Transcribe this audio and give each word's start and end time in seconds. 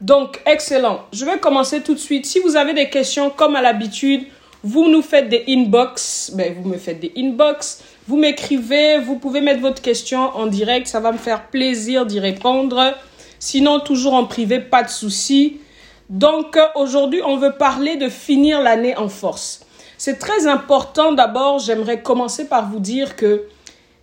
Donc, 0.00 0.40
excellent. 0.46 1.00
Je 1.12 1.24
vais 1.24 1.38
commencer 1.38 1.82
tout 1.82 1.94
de 1.94 1.98
suite. 1.98 2.26
Si 2.26 2.40
vous 2.40 2.56
avez 2.56 2.72
des 2.72 2.88
questions, 2.88 3.30
comme 3.30 3.54
à 3.56 3.62
l'habitude, 3.62 4.24
vous 4.62 4.88
nous 4.88 5.02
faites 5.02 5.28
des 5.28 5.44
inbox. 5.48 6.32
Ben, 6.34 6.54
vous 6.54 6.68
me 6.68 6.76
faites 6.76 7.00
des 7.00 7.12
inbox. 7.16 7.82
Vous 8.08 8.16
m'écrivez. 8.16 8.98
Vous 8.98 9.16
pouvez 9.16 9.40
mettre 9.40 9.60
votre 9.60 9.82
question 9.82 10.20
en 10.20 10.46
direct. 10.46 10.86
Ça 10.86 11.00
va 11.00 11.12
me 11.12 11.18
faire 11.18 11.48
plaisir 11.48 12.06
d'y 12.06 12.20
répondre. 12.20 12.94
Sinon, 13.38 13.80
toujours 13.80 14.14
en 14.14 14.24
privé, 14.24 14.60
pas 14.60 14.82
de 14.82 14.88
souci. 14.88 15.60
Donc, 16.08 16.58
aujourd'hui, 16.74 17.22
on 17.24 17.36
veut 17.36 17.52
parler 17.52 17.96
de 17.96 18.08
finir 18.08 18.60
l'année 18.60 18.96
en 18.96 19.08
force. 19.08 19.60
C'est 19.96 20.18
très 20.18 20.46
important. 20.46 21.12
D'abord, 21.12 21.58
j'aimerais 21.58 22.02
commencer 22.02 22.48
par 22.48 22.70
vous 22.70 22.80
dire 22.80 23.16
que 23.16 23.44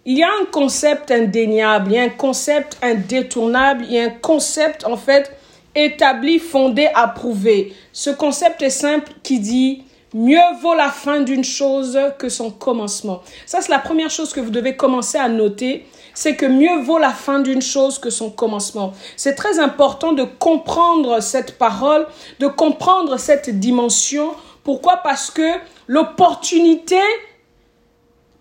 il 0.06 0.18
y 0.18 0.24
a 0.24 0.30
un 0.42 0.46
concept 0.46 1.12
indéniable, 1.12 1.92
il 1.92 1.96
y 1.96 2.00
a 2.00 2.04
un 2.04 2.10
concept 2.10 2.78
indétournable, 2.82 3.84
il 3.90 3.94
y 3.94 4.00
a 4.00 4.06
un 4.06 4.10
concept, 4.10 4.86
en 4.86 4.96
fait, 4.96 5.37
établi, 5.78 6.40
fondé, 6.40 6.90
approuvé. 6.94 7.74
Ce 7.94 8.10
concept 8.10 8.62
est 8.62 8.70
simple 8.70 9.12
qui 9.24 9.40
dit 9.40 9.84
mieux 10.14 10.40
vaut 10.62 10.74
la 10.74 10.90
fin 10.90 11.22
d'une 11.22 11.44
chose 11.44 12.00
que 12.18 12.30
son 12.30 12.50
commencement. 12.50 13.22
Ça, 13.46 13.62
c'est 13.62 13.72
la 13.72 13.80
première 13.80 14.10
chose 14.10 14.34
que 14.34 14.40
vous 14.40 14.50
devez 14.50 14.76
commencer 14.76 15.18
à 15.18 15.30
noter. 15.30 15.86
C'est 16.14 16.36
que 16.36 16.48
mieux 16.48 16.82
vaut 16.82 16.98
la 16.98 17.12
fin 17.12 17.40
d'une 17.40 17.62
chose 17.62 18.00
que 18.00 18.10
son 18.10 18.32
commencement. 18.32 18.94
C'est 19.16 19.36
très 19.36 19.60
important 19.60 20.14
de 20.14 20.24
comprendre 20.24 21.20
cette 21.22 21.60
parole, 21.60 22.08
de 22.40 22.48
comprendre 22.48 23.18
cette 23.18 23.60
dimension. 23.60 24.32
Pourquoi? 24.64 24.98
Parce 24.98 25.30
que 25.30 25.48
l'opportunité 25.86 27.00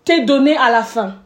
t'est 0.05 0.21
donnée 0.21 0.57
à 0.57 0.71
la 0.71 0.81
fin. 0.81 1.17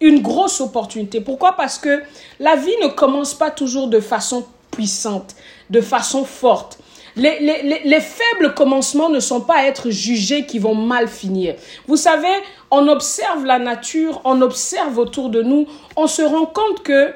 Une 0.00 0.20
grosse 0.20 0.60
opportunité. 0.60 1.20
Pourquoi? 1.20 1.52
Parce 1.52 1.78
que 1.78 2.02
la 2.40 2.56
vie 2.56 2.76
ne 2.82 2.88
commence 2.88 3.34
pas 3.34 3.50
toujours 3.50 3.86
de 3.86 4.00
façon 4.00 4.44
puissante, 4.70 5.34
de 5.70 5.80
façon 5.80 6.24
forte. 6.24 6.78
Les, 7.16 7.40
les, 7.40 7.80
les, 7.84 8.00
faibles 8.00 8.54
commencements 8.54 9.08
ne 9.08 9.18
sont 9.18 9.40
pas 9.40 9.56
à 9.56 9.64
être 9.64 9.90
jugés 9.90 10.46
qui 10.46 10.58
vont 10.58 10.76
mal 10.76 11.08
finir. 11.08 11.56
Vous 11.88 11.96
savez, 11.96 12.28
on 12.70 12.86
observe 12.86 13.44
la 13.44 13.58
nature, 13.58 14.20
on 14.24 14.40
observe 14.42 14.96
autour 14.98 15.28
de 15.28 15.42
nous, 15.42 15.66
on 15.96 16.06
se 16.06 16.22
rend 16.22 16.46
compte 16.46 16.82
que 16.84 17.12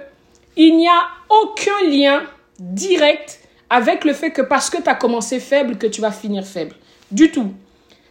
il 0.57 0.77
n'y 0.77 0.89
a 0.89 1.03
aucun 1.29 1.89
lien 1.89 2.23
direct 2.59 3.41
avec 3.71 4.05
le 4.05 4.13
fait 4.13 4.31
que 4.31 4.43
parce 4.43 4.71
que 4.71 4.81
tu 4.81 4.89
as 4.89 4.95
commencé 4.95 5.41
faible, 5.41 5.79
que 5.79 5.87
tu 5.87 6.01
vas 6.01 6.13
finir 6.13 6.45
faible. 6.45 6.75
Du 7.11 7.31
tout. 7.31 7.53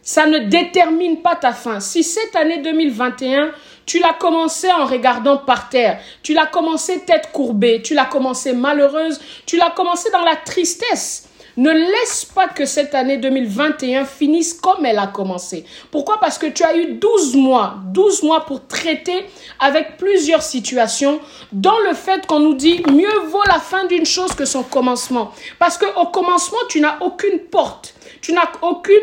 Ça 0.02 0.26
ne 0.26 0.38
détermine 0.38 1.22
pas 1.22 1.36
ta 1.36 1.52
fin. 1.52 1.80
Si 1.80 2.02
cette 2.02 2.36
année 2.36 2.58
2021, 2.58 3.52
tu 3.86 3.98
l'as 3.98 4.14
commencé 4.14 4.70
en 4.70 4.86
regardant 4.86 5.38
par 5.38 5.68
terre, 5.68 6.00
tu 6.22 6.34
l'as 6.34 6.46
commencé 6.46 7.00
tête 7.00 7.30
courbée, 7.32 7.82
tu 7.82 7.94
l'as 7.94 8.06
commencé 8.06 8.52
malheureuse, 8.52 9.20
tu 9.46 9.56
l'as 9.56 9.70
commencé 9.70 10.10
dans 10.10 10.22
la 10.22 10.36
tristesse. 10.36 11.28
Ne 11.56 11.70
laisse 11.70 12.24
pas 12.24 12.48
que 12.48 12.64
cette 12.64 12.96
année 12.96 13.16
2021 13.16 14.06
finisse 14.06 14.54
comme 14.54 14.84
elle 14.84 14.98
a 14.98 15.06
commencé. 15.06 15.64
Pourquoi? 15.92 16.18
Parce 16.18 16.36
que 16.36 16.46
tu 16.46 16.64
as 16.64 16.76
eu 16.76 16.94
12 16.94 17.36
mois, 17.36 17.76
12 17.92 18.24
mois 18.24 18.44
pour 18.44 18.66
traiter 18.66 19.24
avec 19.60 19.96
plusieurs 19.96 20.42
situations 20.42 21.20
dans 21.52 21.78
le 21.88 21.94
fait 21.94 22.26
qu'on 22.26 22.40
nous 22.40 22.54
dit 22.54 22.82
mieux 22.90 23.20
vaut 23.28 23.44
la 23.46 23.60
fin 23.60 23.84
d'une 23.84 24.04
chose 24.04 24.34
que 24.34 24.44
son 24.44 24.64
commencement. 24.64 25.30
Parce 25.60 25.78
qu'au 25.78 26.06
commencement, 26.06 26.58
tu 26.68 26.80
n'as 26.80 26.98
aucune 27.00 27.38
porte, 27.38 27.94
tu 28.20 28.32
n'as 28.32 28.50
aucune 28.62 28.94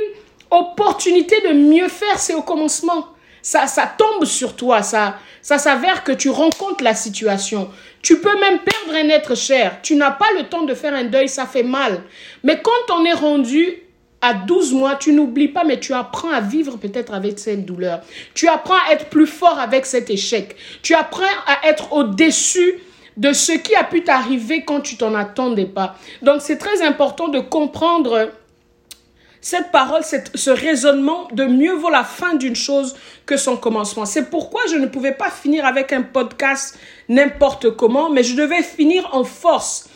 opportunité 0.49 1.39
de 1.47 1.53
mieux 1.53 1.87
faire, 1.87 2.19
c'est 2.19 2.33
au 2.33 2.41
commencement 2.41 3.07
ça, 3.41 3.67
ça 3.67 3.91
tombe 3.97 4.25
sur 4.25 4.55
toi, 4.55 4.83
ça, 4.83 5.17
ça 5.41 5.57
s'avère 5.57 6.03
que 6.03 6.11
tu 6.11 6.29
rencontres 6.29 6.83
la 6.83 6.95
situation. 6.95 7.69
Tu 8.01 8.19
peux 8.19 8.39
même 8.39 8.59
perdre 8.59 8.95
un 8.95 9.09
être 9.09 9.35
cher. 9.35 9.79
Tu 9.81 9.95
n'as 9.95 10.11
pas 10.11 10.31
le 10.37 10.43
temps 10.43 10.63
de 10.63 10.73
faire 10.73 10.93
un 10.93 11.03
deuil, 11.03 11.29
ça 11.29 11.45
fait 11.45 11.63
mal. 11.63 12.01
Mais 12.43 12.61
quand 12.61 12.95
on 12.95 13.05
est 13.05 13.13
rendu 13.13 13.83
à 14.21 14.33
12 14.33 14.73
mois, 14.73 14.95
tu 14.95 15.13
n'oublies 15.13 15.47
pas, 15.47 15.63
mais 15.63 15.79
tu 15.79 15.93
apprends 15.93 16.31
à 16.31 16.41
vivre 16.41 16.77
peut-être 16.77 17.13
avec 17.13 17.39
cette 17.39 17.65
douleur. 17.65 18.01
Tu 18.33 18.47
apprends 18.47 18.77
à 18.87 18.93
être 18.93 19.05
plus 19.07 19.27
fort 19.27 19.59
avec 19.59 19.85
cet 19.85 20.09
échec. 20.09 20.55
Tu 20.83 20.93
apprends 20.93 21.23
à 21.47 21.67
être 21.67 21.93
au-dessus 21.93 22.79
de 23.17 23.33
ce 23.33 23.51
qui 23.51 23.75
a 23.75 23.83
pu 23.83 24.03
t'arriver 24.03 24.63
quand 24.63 24.81
tu 24.81 24.95
t'en 24.95 25.15
attendais 25.15 25.65
pas. 25.65 25.95
Donc 26.21 26.41
c'est 26.41 26.57
très 26.57 26.81
important 26.83 27.27
de 27.27 27.39
comprendre 27.39 28.31
cette 29.41 29.71
parole, 29.71 30.03
ce 30.03 30.49
raisonnement 30.51 31.27
de 31.31 31.45
mieux 31.45 31.73
vaut 31.73 31.89
la 31.89 32.03
fin 32.03 32.35
d'une 32.35 32.55
chose 32.55 32.95
que 33.25 33.37
son 33.37 33.57
commencement. 33.57 34.05
C'est 34.05 34.29
pourquoi 34.29 34.61
je 34.69 34.75
ne 34.75 34.85
pouvais 34.85 35.13
pas 35.13 35.31
finir 35.31 35.65
avec 35.65 35.91
un 35.93 36.03
podcast 36.03 36.77
n'importe 37.09 37.71
comment, 37.71 38.11
mais 38.11 38.23
je 38.23 38.35
devais 38.35 38.61
finir 38.61 39.09
en 39.13 39.23
force. 39.23 39.89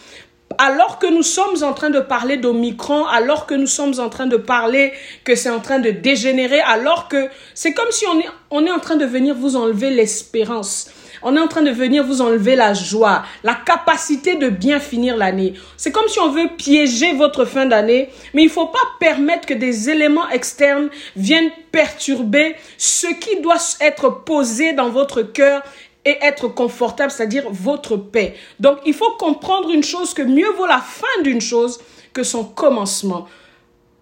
Alors 0.57 0.97
que 0.97 1.07
nous 1.07 1.23
sommes 1.23 1.63
en 1.63 1.73
train 1.73 1.91
de 1.91 1.99
parler 1.99 2.37
d'Omicron, 2.37 3.05
alors 3.05 3.45
que 3.45 3.53
nous 3.53 3.67
sommes 3.67 3.99
en 3.99 4.09
train 4.09 4.25
de 4.25 4.37
parler 4.37 4.93
que 5.23 5.35
c'est 5.35 5.49
en 5.49 5.59
train 5.59 5.79
de 5.79 5.91
dégénérer, 5.91 6.61
alors 6.61 7.07
que 7.07 7.27
c'est 7.53 7.73
comme 7.73 7.91
si 7.91 8.05
on 8.07 8.19
est, 8.19 8.29
on 8.49 8.65
est 8.65 8.71
en 8.71 8.79
train 8.79 8.95
de 8.95 9.05
venir 9.05 9.35
vous 9.35 9.55
enlever 9.55 9.91
l'espérance. 9.91 10.89
On 11.27 11.35
est 11.35 11.39
en 11.39 11.47
train 11.47 11.63
de 11.63 11.71
venir 11.71 12.05
vous 12.05 12.21
enlever 12.21 12.55
la 12.55 12.75
joie, 12.75 13.23
la 13.43 13.55
capacité 13.55 14.35
de 14.35 14.47
bien 14.47 14.79
finir 14.79 15.17
l'année. 15.17 15.55
C'est 15.75 15.91
comme 15.91 16.07
si 16.07 16.19
on 16.19 16.29
veut 16.29 16.49
piéger 16.55 17.13
votre 17.13 17.45
fin 17.45 17.65
d'année, 17.65 18.09
mais 18.35 18.43
il 18.43 18.45
ne 18.45 18.51
faut 18.51 18.67
pas 18.67 18.77
permettre 18.99 19.47
que 19.47 19.55
des 19.55 19.89
éléments 19.89 20.29
externes 20.29 20.89
viennent 21.15 21.49
perturber 21.71 22.55
ce 22.77 23.07
qui 23.07 23.41
doit 23.41 23.57
être 23.81 24.23
posé 24.23 24.73
dans 24.73 24.89
votre 24.89 25.23
cœur 25.23 25.63
et 26.05 26.15
être 26.21 26.47
confortable, 26.47 27.09
c'est-à-dire 27.09 27.45
votre 27.49 27.97
paix. 27.97 28.35
Donc, 28.59 28.77
il 28.85 28.93
faut 28.93 29.09
comprendre 29.17 29.71
une 29.71 29.83
chose 29.83 30.13
que 30.13 30.21
mieux 30.21 30.51
vaut 30.51 30.67
la 30.67 30.77
fin 30.77 31.23
d'une 31.23 31.41
chose 31.41 31.79
que 32.13 32.21
son 32.21 32.43
commencement. 32.43 33.27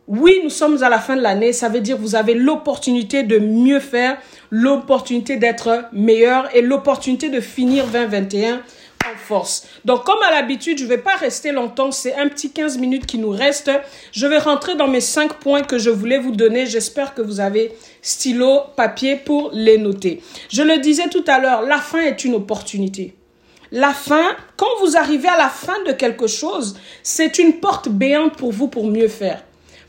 Oui, 0.08 0.42
nous 0.44 0.50
sommes 0.50 0.84
à 0.84 0.90
la 0.90 1.00
fin 1.00 1.16
de 1.16 1.22
l'année, 1.22 1.54
ça 1.54 1.70
veut 1.70 1.80
dire 1.80 1.98
vous 1.98 2.16
avez 2.16 2.34
l'opportunité 2.34 3.24
de 3.24 3.40
mieux 3.40 3.80
faire, 3.80 4.18
l'opportunité 4.52 5.38
d'être 5.38 5.86
meilleur 5.94 6.54
et 6.54 6.62
l'opportunité 6.62 7.30
de 7.30 7.40
finir 7.40 7.88
2021 7.88 8.56
en 8.56 9.18
force. 9.18 9.66
Donc 9.86 10.04
comme 10.04 10.22
à 10.28 10.32
l'habitude, 10.32 10.78
je 10.78 10.84
ne 10.84 10.90
vais 10.90 10.98
pas 10.98 11.16
rester 11.16 11.54
longtemps, 11.54 11.92
c'est 11.92 12.16
un 12.16 12.28
petit 12.28 12.52
15 12.52 12.80
minutes 12.80 13.06
qui 13.06 13.18
nous 13.18 13.30
reste. 13.30 13.72
Je 14.12 14.28
vais 14.28 14.40
rentrer 14.40 14.76
dans 14.76 14.90
mes 14.90 15.00
5 15.00 15.36
points 15.36 15.62
que 15.62 15.78
je 15.78 15.90
voulais 15.90 16.20
vous 16.20 16.32
donner. 16.32 16.66
J'espère 16.66 17.14
que 17.14 17.22
vous 17.22 17.40
avez 17.40 17.72
stylo, 18.02 18.60
papier 18.76 19.16
pour 19.16 19.52
les 19.54 19.78
noter. 19.78 20.22
Je 20.50 20.64
le 20.64 20.80
disais 20.80 21.08
tout 21.08 21.24
à 21.28 21.40
l'heure, 21.40 21.62
la 21.62 21.78
fin 21.78 22.02
est 22.02 22.26
une 22.26 22.36
opportunité. 22.36 23.16
La 23.72 23.94
fin, 23.94 24.36
quand 24.58 24.68
vous 24.82 24.98
arrivez 24.98 25.30
à 25.30 25.38
la 25.38 25.50
fin 25.50 25.82
de 25.88 25.94
quelque 25.94 26.28
chose, 26.28 26.78
c'est 27.04 27.40
une 27.40 27.62
porte 27.62 27.88
béante 27.88 28.36
pour 28.36 28.52
vous 28.52 28.68
pour 28.68 28.86
mieux 28.86 29.08
faire. 29.08 29.42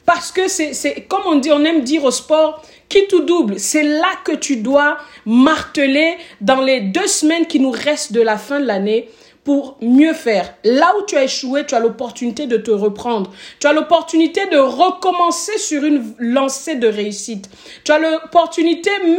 Parce 0.07 0.33
que 0.33 0.49
c'est, 0.49 1.07
comme 1.09 1.23
on 1.27 1.37
dit, 1.37 1.51
on 1.51 1.65
aime 1.65 1.83
dire 1.83 2.05
au 2.05 2.11
sport, 2.11 2.63
qui 2.89 3.07
tout 3.09 3.23
double. 3.23 3.59
C'est 3.59 3.83
là 3.83 4.11
que 4.25 4.33
tu 4.33 4.57
dois 4.57 4.99
marteler 5.25 6.17
dans 6.41 6.61
les 6.61 6.81
deux 6.81 7.07
semaines 7.07 7.47
qui 7.47 7.61
nous 7.61 7.71
restent 7.71 8.13
de 8.13 8.21
la 8.21 8.37
fin 8.37 8.61
de 8.61 8.67
l'année 8.67 9.09
pour 9.43 9.77
mieux 9.83 10.15
faire. 10.15 10.55
Là 10.65 10.93
où 10.99 11.05
tu 11.07 11.17
as 11.17 11.25
échoué, 11.25 11.67
tu 11.67 11.75
as 11.75 11.81
l'opportunité 11.81 12.47
de 12.47 12.57
te 12.57 12.71
reprendre. 12.71 13.31
Tu 13.61 13.67
as 13.67 13.73
l'opportunité 13.73 14.47
de 14.47 14.57
recommencer 14.57 15.59
sur 15.59 15.85
une 15.85 16.15
lancée 16.19 16.77
de 16.77 16.89
réussite. 16.89 17.51
Tu 17.85 17.93
as 17.93 17.99
l'opportunité 17.99 18.91
même 19.03 19.19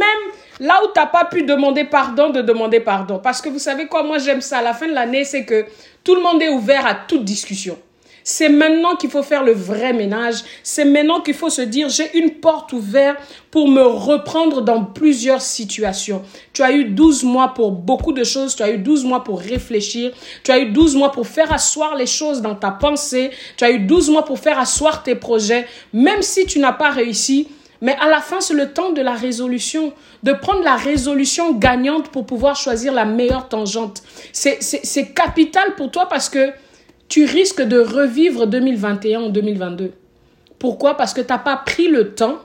là 0.58 0.80
où 0.84 0.86
tu 0.92 0.98
n'as 1.00 1.06
pas 1.06 1.26
pu 1.26 1.42
demander 1.42 1.84
pardon, 1.84 2.30
de 2.30 2.42
demander 2.42 2.80
pardon. 2.80 3.20
Parce 3.22 3.40
que 3.40 3.48
vous 3.48 3.60
savez 3.60 3.86
quoi, 3.86 4.02
moi 4.02 4.18
j'aime 4.18 4.40
ça. 4.40 4.58
À 4.58 4.62
la 4.62 4.74
fin 4.74 4.88
de 4.88 4.94
l'année, 4.94 5.24
c'est 5.24 5.44
que 5.44 5.66
tout 6.02 6.14
le 6.14 6.22
monde 6.22 6.42
est 6.42 6.48
ouvert 6.48 6.86
à 6.86 6.94
toute 6.94 7.24
discussion. 7.24 7.78
C'est 8.28 8.48
maintenant 8.48 8.96
qu'il 8.96 9.08
faut 9.08 9.22
faire 9.22 9.44
le 9.44 9.52
vrai 9.52 9.92
ménage. 9.92 10.42
C'est 10.64 10.84
maintenant 10.84 11.20
qu'il 11.20 11.34
faut 11.34 11.48
se 11.48 11.62
dire, 11.62 11.88
j'ai 11.88 12.18
une 12.18 12.32
porte 12.32 12.72
ouverte 12.72 13.18
pour 13.52 13.68
me 13.68 13.82
reprendre 13.82 14.62
dans 14.62 14.82
plusieurs 14.82 15.40
situations. 15.40 16.22
Tu 16.52 16.64
as 16.64 16.72
eu 16.72 16.86
12 16.86 17.22
mois 17.22 17.54
pour 17.54 17.70
beaucoup 17.70 18.12
de 18.12 18.24
choses. 18.24 18.56
Tu 18.56 18.64
as 18.64 18.72
eu 18.72 18.78
12 18.78 19.04
mois 19.04 19.22
pour 19.22 19.38
réfléchir. 19.38 20.10
Tu 20.42 20.50
as 20.50 20.58
eu 20.58 20.72
12 20.72 20.96
mois 20.96 21.12
pour 21.12 21.28
faire 21.28 21.52
asseoir 21.52 21.94
les 21.94 22.06
choses 22.06 22.42
dans 22.42 22.56
ta 22.56 22.72
pensée. 22.72 23.30
Tu 23.56 23.62
as 23.62 23.70
eu 23.70 23.78
12 23.78 24.10
mois 24.10 24.24
pour 24.24 24.40
faire 24.40 24.58
asseoir 24.58 25.04
tes 25.04 25.14
projets. 25.14 25.64
Même 25.92 26.22
si 26.22 26.46
tu 26.46 26.58
n'as 26.58 26.72
pas 26.72 26.90
réussi, 26.90 27.46
mais 27.80 27.96
à 28.00 28.08
la 28.08 28.20
fin, 28.20 28.40
c'est 28.40 28.54
le 28.54 28.72
temps 28.72 28.90
de 28.90 29.02
la 29.02 29.14
résolution, 29.14 29.92
de 30.24 30.32
prendre 30.32 30.64
la 30.64 30.74
résolution 30.74 31.52
gagnante 31.52 32.08
pour 32.08 32.26
pouvoir 32.26 32.56
choisir 32.56 32.92
la 32.92 33.04
meilleure 33.04 33.48
tangente. 33.48 34.02
C'est 34.32 35.14
capital 35.14 35.76
pour 35.76 35.92
toi 35.92 36.08
parce 36.08 36.28
que 36.28 36.50
tu 37.08 37.24
risques 37.24 37.62
de 37.62 37.78
revivre 37.78 38.46
2021 38.46 39.20
en 39.20 39.28
2022. 39.28 39.92
Pourquoi? 40.58 40.96
Parce 40.96 41.14
que 41.14 41.20
tu 41.20 41.28
n'as 41.28 41.38
pas 41.38 41.56
pris 41.56 41.88
le 41.88 42.14
temps 42.14 42.38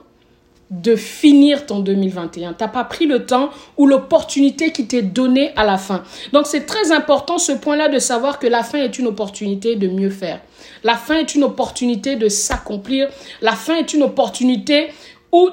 de 0.72 0.96
finir 0.96 1.66
ton 1.66 1.80
2021. 1.80 2.54
Tu 2.54 2.64
n'as 2.64 2.68
pas 2.68 2.84
pris 2.84 3.06
le 3.06 3.26
temps 3.26 3.50
ou 3.76 3.86
l'opportunité 3.86 4.72
qui 4.72 4.86
t'est 4.86 5.02
donnée 5.02 5.52
à 5.54 5.64
la 5.64 5.76
fin. 5.76 6.02
Donc 6.32 6.46
c'est 6.46 6.64
très 6.64 6.92
important 6.92 7.38
ce 7.38 7.52
point-là 7.52 7.88
de 7.88 7.98
savoir 7.98 8.38
que 8.38 8.46
la 8.46 8.62
fin 8.62 8.78
est 8.78 8.98
une 8.98 9.06
opportunité 9.06 9.76
de 9.76 9.88
mieux 9.88 10.10
faire. 10.10 10.40
La 10.82 10.94
fin 10.94 11.16
est 11.16 11.34
une 11.34 11.44
opportunité 11.44 12.16
de 12.16 12.28
s'accomplir. 12.28 13.08
La 13.42 13.52
fin 13.52 13.76
est 13.76 13.92
une 13.92 14.02
opportunité 14.02 14.88
où 15.30 15.50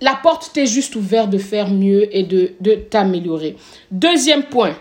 la 0.00 0.14
porte 0.22 0.50
t'est 0.54 0.66
juste 0.66 0.96
ouverte 0.96 1.28
de 1.28 1.38
faire 1.38 1.68
mieux 1.68 2.14
et 2.16 2.22
de, 2.22 2.52
de 2.60 2.74
t'améliorer. 2.74 3.56
Deuxième 3.90 4.44
point. 4.44 4.74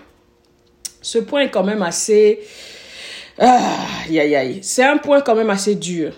Ce 1.01 1.19
point 1.19 1.41
est 1.41 1.51
quand 1.51 1.65
même 1.65 1.81
assez 1.81 2.39
Aïe, 3.37 4.19
aïe, 4.19 4.35
aïe. 4.35 4.59
C'est 4.61 4.83
un 4.83 4.97
point 4.97 5.21
quand 5.21 5.35
même 5.35 5.49
assez 5.49 5.75
dur. 5.75 6.13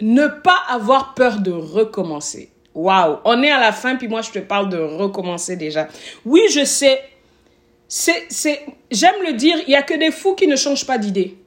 Ne 0.00 0.26
pas 0.26 0.58
avoir 0.68 1.14
peur 1.14 1.40
de 1.40 1.52
recommencer. 1.52 2.50
Waouh, 2.74 3.18
on 3.24 3.42
est 3.42 3.50
à 3.50 3.58
la 3.58 3.72
fin, 3.72 3.96
puis 3.96 4.06
moi 4.08 4.20
je 4.20 4.30
te 4.30 4.38
parle 4.38 4.68
de 4.68 4.76
recommencer 4.76 5.56
déjà. 5.56 5.88
Oui, 6.26 6.42
je 6.50 6.64
sais, 6.64 7.02
c'est, 7.88 8.26
c'est, 8.28 8.60
j'aime 8.90 9.14
le 9.26 9.32
dire, 9.32 9.56
il 9.66 9.70
y 9.70 9.76
a 9.76 9.82
que 9.82 9.94
des 9.94 10.10
fous 10.10 10.34
qui 10.34 10.46
ne 10.46 10.56
changent 10.56 10.86
pas 10.86 10.98
d'idée. 10.98 11.38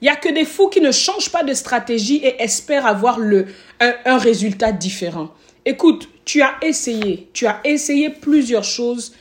Il 0.00 0.06
y 0.06 0.10
a 0.10 0.16
que 0.16 0.28
des 0.28 0.44
fous 0.44 0.68
qui 0.68 0.80
ne 0.80 0.90
changent 0.90 1.30
pas 1.30 1.44
de 1.44 1.54
stratégie 1.54 2.16
et 2.16 2.42
espèrent 2.42 2.86
avoir 2.86 3.20
le, 3.20 3.46
un, 3.80 3.94
un 4.04 4.18
résultat 4.18 4.72
différent. 4.72 5.30
Écoute, 5.64 6.08
tu 6.24 6.42
as 6.42 6.54
essayé, 6.60 7.28
tu 7.32 7.46
as 7.46 7.60
essayé 7.64 8.10
plusieurs 8.10 8.64
choses, 8.64 9.14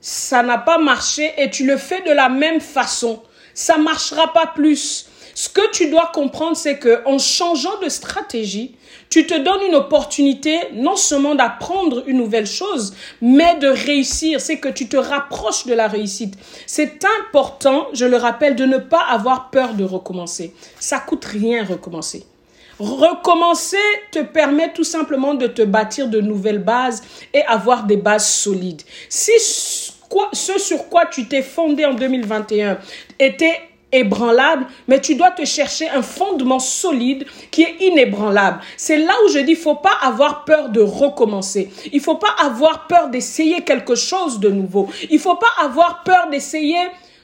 ça 0.00 0.42
n'a 0.42 0.58
pas 0.58 0.78
marché 0.78 1.32
et 1.38 1.48
tu 1.48 1.66
le 1.66 1.78
fais 1.78 2.02
de 2.02 2.12
la 2.12 2.28
même 2.28 2.60
façon. 2.60 3.22
Ça 3.56 3.78
marchera 3.78 4.34
pas 4.34 4.46
plus. 4.46 5.06
Ce 5.34 5.48
que 5.48 5.70
tu 5.70 5.88
dois 5.88 6.10
comprendre, 6.12 6.56
c'est 6.56 6.78
que 6.78 7.02
en 7.06 7.18
changeant 7.18 7.80
de 7.82 7.88
stratégie, 7.88 8.74
tu 9.08 9.26
te 9.26 9.34
donnes 9.34 9.62
une 9.68 9.74
opportunité 9.74 10.58
non 10.74 10.94
seulement 10.94 11.34
d'apprendre 11.34 12.04
une 12.06 12.18
nouvelle 12.18 12.46
chose, 12.46 12.94
mais 13.22 13.56
de 13.56 13.68
réussir. 13.68 14.42
C'est 14.42 14.58
que 14.58 14.68
tu 14.68 14.88
te 14.88 14.98
rapproches 14.98 15.64
de 15.64 15.72
la 15.72 15.88
réussite. 15.88 16.34
C'est 16.66 17.02
important, 17.22 17.86
je 17.94 18.04
le 18.04 18.18
rappelle, 18.18 18.56
de 18.56 18.66
ne 18.66 18.76
pas 18.76 19.04
avoir 19.08 19.48
peur 19.50 19.72
de 19.72 19.84
recommencer. 19.84 20.54
Ça 20.78 21.00
coûte 21.00 21.24
rien 21.24 21.64
recommencer. 21.64 22.26
Recommencer 22.78 23.78
te 24.12 24.18
permet 24.18 24.70
tout 24.74 24.84
simplement 24.84 25.32
de 25.32 25.46
te 25.46 25.62
bâtir 25.62 26.08
de 26.08 26.20
nouvelles 26.20 26.62
bases 26.62 27.02
et 27.32 27.42
avoir 27.44 27.84
des 27.84 27.96
bases 27.96 28.28
solides. 28.28 28.82
Si 29.08 29.32
ce 30.32 30.58
sur 30.58 30.88
quoi 30.88 31.06
tu 31.06 31.26
t'es 31.26 31.42
fondé 31.42 31.84
en 31.84 31.94
2021 31.94 32.78
était 33.18 33.60
ébranlable, 33.92 34.66
mais 34.88 35.00
tu 35.00 35.14
dois 35.14 35.30
te 35.30 35.44
chercher 35.44 35.88
un 35.88 36.02
fondement 36.02 36.58
solide 36.58 37.24
qui 37.50 37.62
est 37.62 37.76
inébranlable. 37.80 38.60
C'est 38.76 38.98
là 38.98 39.12
où 39.24 39.28
je 39.30 39.38
dis, 39.38 39.52
il 39.52 39.56
faut 39.56 39.76
pas 39.76 39.96
avoir 40.02 40.44
peur 40.44 40.68
de 40.68 40.80
recommencer. 40.80 41.70
Il 41.92 42.00
faut 42.00 42.16
pas 42.16 42.34
avoir 42.38 42.86
peur 42.86 43.08
d'essayer 43.08 43.62
quelque 43.62 43.94
chose 43.94 44.40
de 44.40 44.50
nouveau. 44.50 44.88
Il 45.10 45.18
faut 45.18 45.36
pas 45.36 45.52
avoir 45.60 46.02
peur 46.02 46.28
d'essayer 46.30 46.78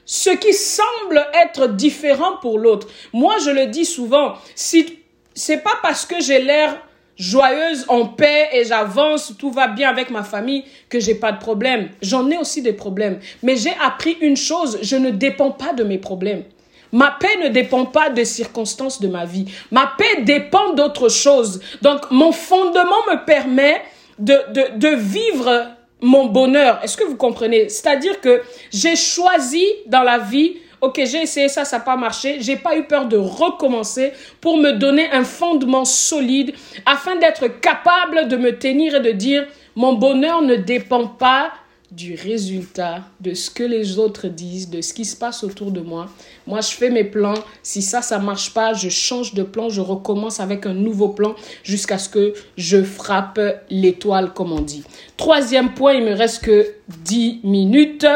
ce 0.04 0.30
qui 0.30 0.52
semble 0.52 1.24
être 1.44 1.68
différent 1.68 2.36
pour 2.40 2.58
l'autre. 2.58 2.88
Moi, 3.12 3.36
je 3.44 3.50
le 3.50 3.66
dis 3.66 3.84
souvent, 3.84 4.34
si 4.54 4.98
c'est 5.34 5.58
pas 5.58 5.78
parce 5.82 6.04
que 6.06 6.20
j'ai 6.20 6.40
l'air 6.40 6.78
joyeuse, 7.16 7.84
en 7.88 8.06
paix 8.06 8.48
et 8.52 8.64
j'avance, 8.64 9.34
tout 9.38 9.50
va 9.50 9.68
bien 9.68 9.88
avec 9.88 10.10
ma 10.10 10.22
famille, 10.22 10.64
que 10.88 11.00
j'ai 11.00 11.14
pas 11.14 11.32
de 11.32 11.38
problème. 11.38 11.90
J'en 12.00 12.30
ai 12.30 12.38
aussi 12.38 12.62
des 12.62 12.72
problèmes. 12.72 13.20
Mais 13.42 13.56
j'ai 13.56 13.74
appris 13.82 14.16
une 14.20 14.36
chose, 14.36 14.78
je 14.82 14.96
ne 14.96 15.10
dépends 15.10 15.52
pas 15.52 15.72
de 15.72 15.84
mes 15.84 15.98
problèmes. 15.98 16.44
Ma 16.92 17.10
paix 17.10 17.38
ne 17.42 17.48
dépend 17.48 17.86
pas 17.86 18.10
des 18.10 18.26
circonstances 18.26 19.00
de 19.00 19.08
ma 19.08 19.24
vie. 19.24 19.46
Ma 19.70 19.92
paix 19.96 20.22
dépend 20.22 20.74
d'autre 20.74 21.08
chose. 21.08 21.60
Donc, 21.80 22.10
mon 22.10 22.32
fondement 22.32 23.02
me 23.10 23.24
permet 23.24 23.80
de, 24.18 24.36
de, 24.52 24.78
de 24.78 24.88
vivre 24.88 25.68
mon 26.02 26.26
bonheur. 26.26 26.80
Est-ce 26.82 26.98
que 26.98 27.04
vous 27.04 27.16
comprenez? 27.16 27.70
C'est-à-dire 27.70 28.20
que 28.20 28.42
j'ai 28.70 28.96
choisi 28.96 29.64
dans 29.86 30.02
la 30.02 30.18
vie 30.18 30.56
ok, 30.82 31.00
j'ai 31.04 31.22
essayé 31.22 31.48
ça, 31.48 31.64
ça 31.64 31.78
n'a 31.78 31.84
pas 31.84 31.96
marché, 31.96 32.38
j'ai 32.40 32.56
pas 32.56 32.76
eu 32.76 32.84
peur 32.84 33.06
de 33.06 33.16
recommencer 33.16 34.12
pour 34.40 34.58
me 34.58 34.72
donner 34.72 35.10
un 35.12 35.24
fondement 35.24 35.84
solide 35.84 36.52
afin 36.84 37.16
d'être 37.16 37.60
capable 37.60 38.28
de 38.28 38.36
me 38.36 38.58
tenir 38.58 38.96
et 38.96 39.00
de 39.00 39.12
dire, 39.12 39.46
mon 39.76 39.94
bonheur 39.94 40.42
ne 40.42 40.56
dépend 40.56 41.06
pas 41.06 41.52
du 41.92 42.14
résultat, 42.14 43.02
de 43.20 43.34
ce 43.34 43.50
que 43.50 43.62
les 43.62 43.98
autres 43.98 44.26
disent, 44.26 44.70
de 44.70 44.80
ce 44.80 44.94
qui 44.94 45.04
se 45.04 45.14
passe 45.14 45.44
autour 45.44 45.70
de 45.70 45.80
moi. 45.80 46.08
Moi, 46.46 46.62
je 46.62 46.70
fais 46.70 46.88
mes 46.88 47.04
plans. 47.04 47.34
Si 47.62 47.82
ça, 47.82 48.00
ça 48.00 48.18
marche 48.18 48.54
pas, 48.54 48.72
je 48.72 48.88
change 48.88 49.34
de 49.34 49.42
plan, 49.42 49.68
je 49.68 49.82
recommence 49.82 50.40
avec 50.40 50.64
un 50.64 50.72
nouveau 50.72 51.10
plan 51.10 51.34
jusqu'à 51.62 51.98
ce 51.98 52.08
que 52.08 52.32
je 52.56 52.82
frappe 52.82 53.38
l'étoile, 53.68 54.32
comme 54.32 54.52
on 54.52 54.62
dit. 54.62 54.84
Troisième 55.18 55.74
point, 55.74 55.92
il 55.92 56.04
me 56.04 56.14
reste 56.14 56.42
que 56.42 56.66
10 57.04 57.40
minutes. 57.44 58.06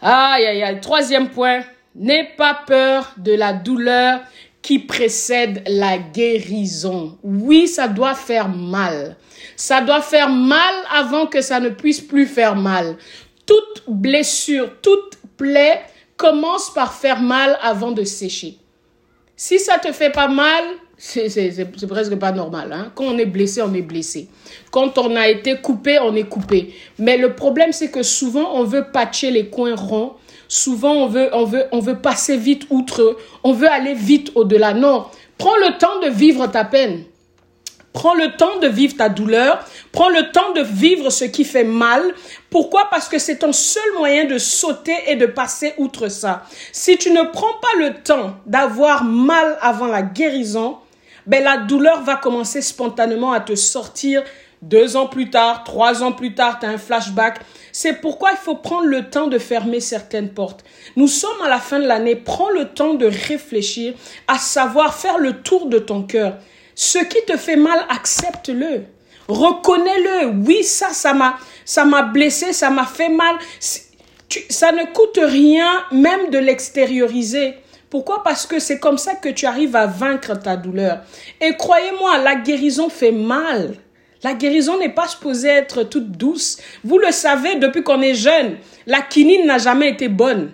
Aïe, 0.00 0.46
aïe, 0.46 0.62
aïe. 0.62 0.80
Troisième 0.80 1.30
point, 1.30 1.62
n'aie 1.94 2.30
pas 2.36 2.60
peur 2.66 3.12
de 3.16 3.32
la 3.32 3.52
douleur 3.52 4.20
qui 4.62 4.80
précède 4.80 5.62
la 5.68 5.98
guérison. 5.98 7.18
Oui, 7.22 7.68
ça 7.68 7.88
doit 7.88 8.14
faire 8.14 8.48
mal. 8.48 9.16
Ça 9.54 9.80
doit 9.80 10.02
faire 10.02 10.28
mal 10.28 10.74
avant 10.92 11.26
que 11.26 11.40
ça 11.40 11.60
ne 11.60 11.68
puisse 11.68 12.00
plus 12.00 12.26
faire 12.26 12.56
mal. 12.56 12.96
Toute 13.46 13.84
blessure, 13.86 14.70
toute 14.82 15.18
plaie 15.36 15.82
commence 16.16 16.72
par 16.74 16.94
faire 16.94 17.20
mal 17.20 17.58
avant 17.62 17.92
de 17.92 18.04
sécher. 18.04 18.58
Si 19.36 19.58
ça 19.58 19.78
te 19.78 19.92
fait 19.92 20.10
pas 20.10 20.28
mal, 20.28 20.64
c'est 20.98 21.86
presque 21.88 22.16
pas 22.16 22.32
normal. 22.32 22.72
Hein? 22.72 22.92
Quand 22.94 23.04
on 23.04 23.18
est 23.18 23.26
blessé, 23.26 23.60
on 23.62 23.74
est 23.74 23.82
blessé. 23.82 24.28
Quand 24.70 24.96
on 24.98 25.14
a 25.14 25.28
été 25.28 25.56
coupé, 25.56 25.98
on 25.98 26.14
est 26.14 26.28
coupé. 26.28 26.74
Mais 26.98 27.18
le 27.18 27.34
problème, 27.34 27.72
c'est 27.72 27.90
que 27.90 28.02
souvent, 28.02 28.54
on 28.54 28.64
veut 28.64 28.86
patcher 28.92 29.30
les 29.30 29.48
coins 29.48 29.74
ronds. 29.74 30.14
Souvent, 30.48 30.92
on 30.92 31.06
veut, 31.06 31.28
on 31.32 31.44
veut, 31.44 31.64
on 31.72 31.80
veut 31.80 31.98
passer 31.98 32.36
vite 32.36 32.66
outre. 32.70 33.16
On 33.44 33.52
veut 33.52 33.68
aller 33.68 33.94
vite 33.94 34.32
au-delà. 34.34 34.72
Non, 34.72 35.06
prends 35.36 35.56
le 35.56 35.76
temps 35.78 36.00
de 36.02 36.08
vivre 36.08 36.46
ta 36.46 36.64
peine. 36.64 37.04
Prends 37.92 38.14
le 38.14 38.36
temps 38.36 38.58
de 38.60 38.68
vivre 38.68 38.96
ta 38.96 39.08
douleur. 39.08 39.64
Prends 39.90 40.10
le 40.10 40.30
temps 40.30 40.52
de 40.52 40.60
vivre 40.60 41.10
ce 41.10 41.24
qui 41.24 41.44
fait 41.44 41.64
mal. 41.64 42.02
Pourquoi? 42.50 42.88
Parce 42.90 43.08
que 43.08 43.18
c'est 43.18 43.38
ton 43.38 43.52
seul 43.52 43.82
moyen 43.96 44.26
de 44.26 44.38
sauter 44.38 44.96
et 45.08 45.16
de 45.16 45.26
passer 45.26 45.72
outre 45.78 46.08
ça. 46.08 46.44
Si 46.72 46.98
tu 46.98 47.10
ne 47.10 47.22
prends 47.22 47.54
pas 47.60 47.78
le 47.78 47.94
temps 48.02 48.36
d'avoir 48.44 49.04
mal 49.04 49.58
avant 49.62 49.86
la 49.86 50.02
guérison, 50.02 50.76
ben 51.26 51.42
la 51.42 51.58
douleur 51.58 52.02
va 52.02 52.16
commencer 52.16 52.62
spontanément 52.62 53.32
à 53.32 53.40
te 53.40 53.54
sortir 53.54 54.22
deux 54.62 54.96
ans 54.96 55.06
plus 55.06 55.30
tard, 55.30 55.64
trois 55.64 56.02
ans 56.02 56.12
plus 56.12 56.34
tard, 56.34 56.58
tu 56.58 56.66
as 56.66 56.70
un 56.70 56.78
flashback. 56.78 57.40
C'est 57.72 58.00
pourquoi 58.00 58.30
il 58.32 58.38
faut 58.38 58.54
prendre 58.54 58.86
le 58.86 59.10
temps 59.10 59.26
de 59.26 59.38
fermer 59.38 59.80
certaines 59.80 60.30
portes. 60.30 60.64
Nous 60.96 61.08
sommes 61.08 61.42
à 61.44 61.48
la 61.48 61.58
fin 61.58 61.78
de 61.78 61.86
l'année. 61.86 62.16
Prends 62.16 62.50
le 62.50 62.66
temps 62.66 62.94
de 62.94 63.06
réfléchir, 63.06 63.94
à 64.26 64.38
savoir 64.38 64.94
faire 64.94 65.18
le 65.18 65.42
tour 65.42 65.66
de 65.66 65.78
ton 65.78 66.02
cœur. 66.02 66.38
Ce 66.74 66.98
qui 66.98 67.22
te 67.26 67.36
fait 67.36 67.56
mal, 67.56 67.78
accepte-le. 67.90 68.84
Reconnais-le. 69.28 70.28
Oui, 70.46 70.62
ça, 70.62 70.90
ça 70.90 71.12
m'a, 71.12 71.36
ça 71.64 71.84
m'a 71.84 72.02
blessé, 72.02 72.52
ça 72.52 72.70
m'a 72.70 72.86
fait 72.86 73.08
mal. 73.08 73.36
ça 73.60 74.72
ne 74.72 74.92
coûte 74.92 75.20
rien 75.22 75.84
même 75.92 76.30
de 76.30 76.38
l'extérioriser. 76.38 77.54
Pourquoi? 77.90 78.22
Parce 78.24 78.46
que 78.46 78.58
c'est 78.58 78.80
comme 78.80 78.98
ça 78.98 79.14
que 79.14 79.28
tu 79.28 79.46
arrives 79.46 79.76
à 79.76 79.86
vaincre 79.86 80.38
ta 80.38 80.56
douleur. 80.56 81.02
Et 81.40 81.56
croyez-moi, 81.56 82.18
la 82.18 82.34
guérison 82.34 82.88
fait 82.88 83.12
mal. 83.12 83.74
La 84.22 84.34
guérison 84.34 84.78
n'est 84.78 84.92
pas 84.92 85.06
supposée 85.06 85.48
être 85.48 85.84
toute 85.84 86.10
douce. 86.12 86.58
Vous 86.82 86.98
le 86.98 87.12
savez 87.12 87.56
depuis 87.56 87.82
qu'on 87.84 88.02
est 88.02 88.14
jeune. 88.14 88.56
La 88.86 89.02
quinine 89.02 89.46
n'a 89.46 89.58
jamais 89.58 89.90
été 89.90 90.08
bonne. 90.08 90.50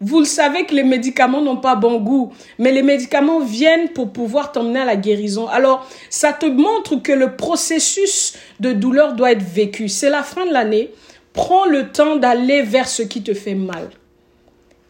Vous 0.00 0.20
le 0.20 0.24
savez 0.24 0.64
que 0.64 0.74
les 0.74 0.84
médicaments 0.84 1.40
n'ont 1.40 1.58
pas 1.58 1.76
bon 1.76 1.98
goût, 2.00 2.32
mais 2.58 2.72
les 2.72 2.82
médicaments 2.82 3.40
viennent 3.40 3.90
pour 3.90 4.12
pouvoir 4.12 4.52
t'emmener 4.52 4.80
à 4.80 4.84
la 4.84 4.96
guérison. 4.96 5.48
Alors, 5.48 5.88
ça 6.10 6.32
te 6.32 6.46
montre 6.46 6.96
que 6.96 7.12
le 7.12 7.36
processus 7.36 8.34
de 8.60 8.72
douleur 8.72 9.14
doit 9.14 9.32
être 9.32 9.42
vécu. 9.42 9.88
C'est 9.88 10.10
la 10.10 10.22
fin 10.22 10.46
de 10.46 10.52
l'année. 10.52 10.90
Prends 11.32 11.64
le 11.66 11.90
temps 11.90 12.16
d'aller 12.16 12.62
vers 12.62 12.88
ce 12.88 13.02
qui 13.02 13.22
te 13.22 13.34
fait 13.34 13.54
mal 13.54 13.90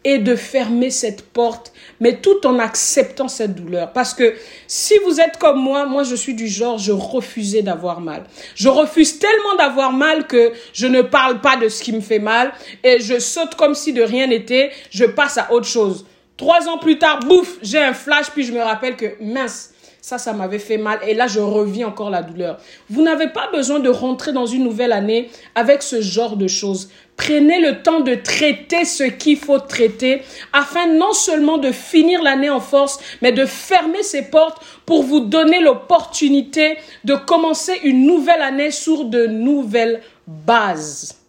et 0.05 0.19
de 0.19 0.35
fermer 0.35 0.91
cette 0.91 1.23
porte, 1.23 1.73
mais 1.99 2.17
tout 2.21 2.45
en 2.45 2.59
acceptant 2.59 3.27
cette 3.27 3.55
douleur. 3.55 3.91
Parce 3.91 4.13
que 4.13 4.35
si 4.67 4.93
vous 5.03 5.19
êtes 5.19 5.37
comme 5.37 5.59
moi, 5.59 5.85
moi 5.87 6.03
je 6.03 6.15
suis 6.15 6.35
du 6.35 6.47
genre, 6.47 6.77
je 6.77 6.91
refusais 6.91 7.63
d'avoir 7.63 7.99
mal. 7.99 8.23
Je 8.53 8.69
refuse 8.69 9.19
tellement 9.19 9.55
d'avoir 9.57 9.91
mal 9.91 10.27
que 10.27 10.53
je 10.73 10.85
ne 10.85 11.01
parle 11.01 11.41
pas 11.41 11.57
de 11.57 11.67
ce 11.67 11.83
qui 11.83 11.91
me 11.91 12.01
fait 12.01 12.19
mal 12.19 12.53
et 12.83 12.99
je 12.99 13.19
saute 13.19 13.55
comme 13.55 13.73
si 13.73 13.91
de 13.91 14.03
rien 14.03 14.27
n'était, 14.27 14.71
je 14.91 15.05
passe 15.05 15.39
à 15.39 15.51
autre 15.51 15.67
chose. 15.67 16.05
Trois 16.37 16.67
ans 16.69 16.77
plus 16.77 16.99
tard, 16.99 17.21
bouf, 17.21 17.57
j'ai 17.61 17.79
un 17.79 17.93
flash, 17.93 18.29
puis 18.29 18.43
je 18.43 18.51
me 18.51 18.59
rappelle 18.59 18.97
que 18.97 19.15
mince, 19.21 19.73
ça, 20.05 20.19
ça 20.19 20.33
m'avait 20.33 20.59
fait 20.59 20.77
mal. 20.77 20.99
Et 21.07 21.15
là, 21.15 21.25
je 21.25 21.39
revis 21.39 21.83
encore 21.83 22.11
la 22.11 22.21
douleur. 22.21 22.59
Vous 22.91 23.01
n'avez 23.01 23.29
pas 23.29 23.49
besoin 23.51 23.79
de 23.79 23.89
rentrer 23.89 24.33
dans 24.33 24.45
une 24.45 24.63
nouvelle 24.63 24.91
année 24.91 25.31
avec 25.55 25.81
ce 25.81 25.99
genre 25.99 26.37
de 26.37 26.47
choses. 26.47 26.91
Prenez 27.17 27.59
le 27.59 27.81
temps 27.81 28.01
de 28.01 28.13
traiter 28.15 28.83
ce 28.83 29.03
qu'il 29.03 29.37
faut 29.37 29.59
traiter 29.59 30.21
afin 30.51 30.87
non 30.87 31.13
seulement 31.13 31.57
de 31.57 31.71
finir 31.71 32.21
l'année 32.21 32.49
en 32.49 32.59
force, 32.59 32.99
mais 33.21 33.31
de 33.31 33.45
fermer 33.45 34.03
ses 34.03 34.29
portes 34.29 34.61
pour 34.85 35.03
vous 35.03 35.21
donner 35.21 35.61
l'opportunité 35.61 36.77
de 37.03 37.15
commencer 37.15 37.79
une 37.83 38.05
nouvelle 38.05 38.41
année 38.41 38.71
sur 38.71 39.05
de 39.05 39.27
nouvelles 39.27 40.01
bases. 40.27 41.21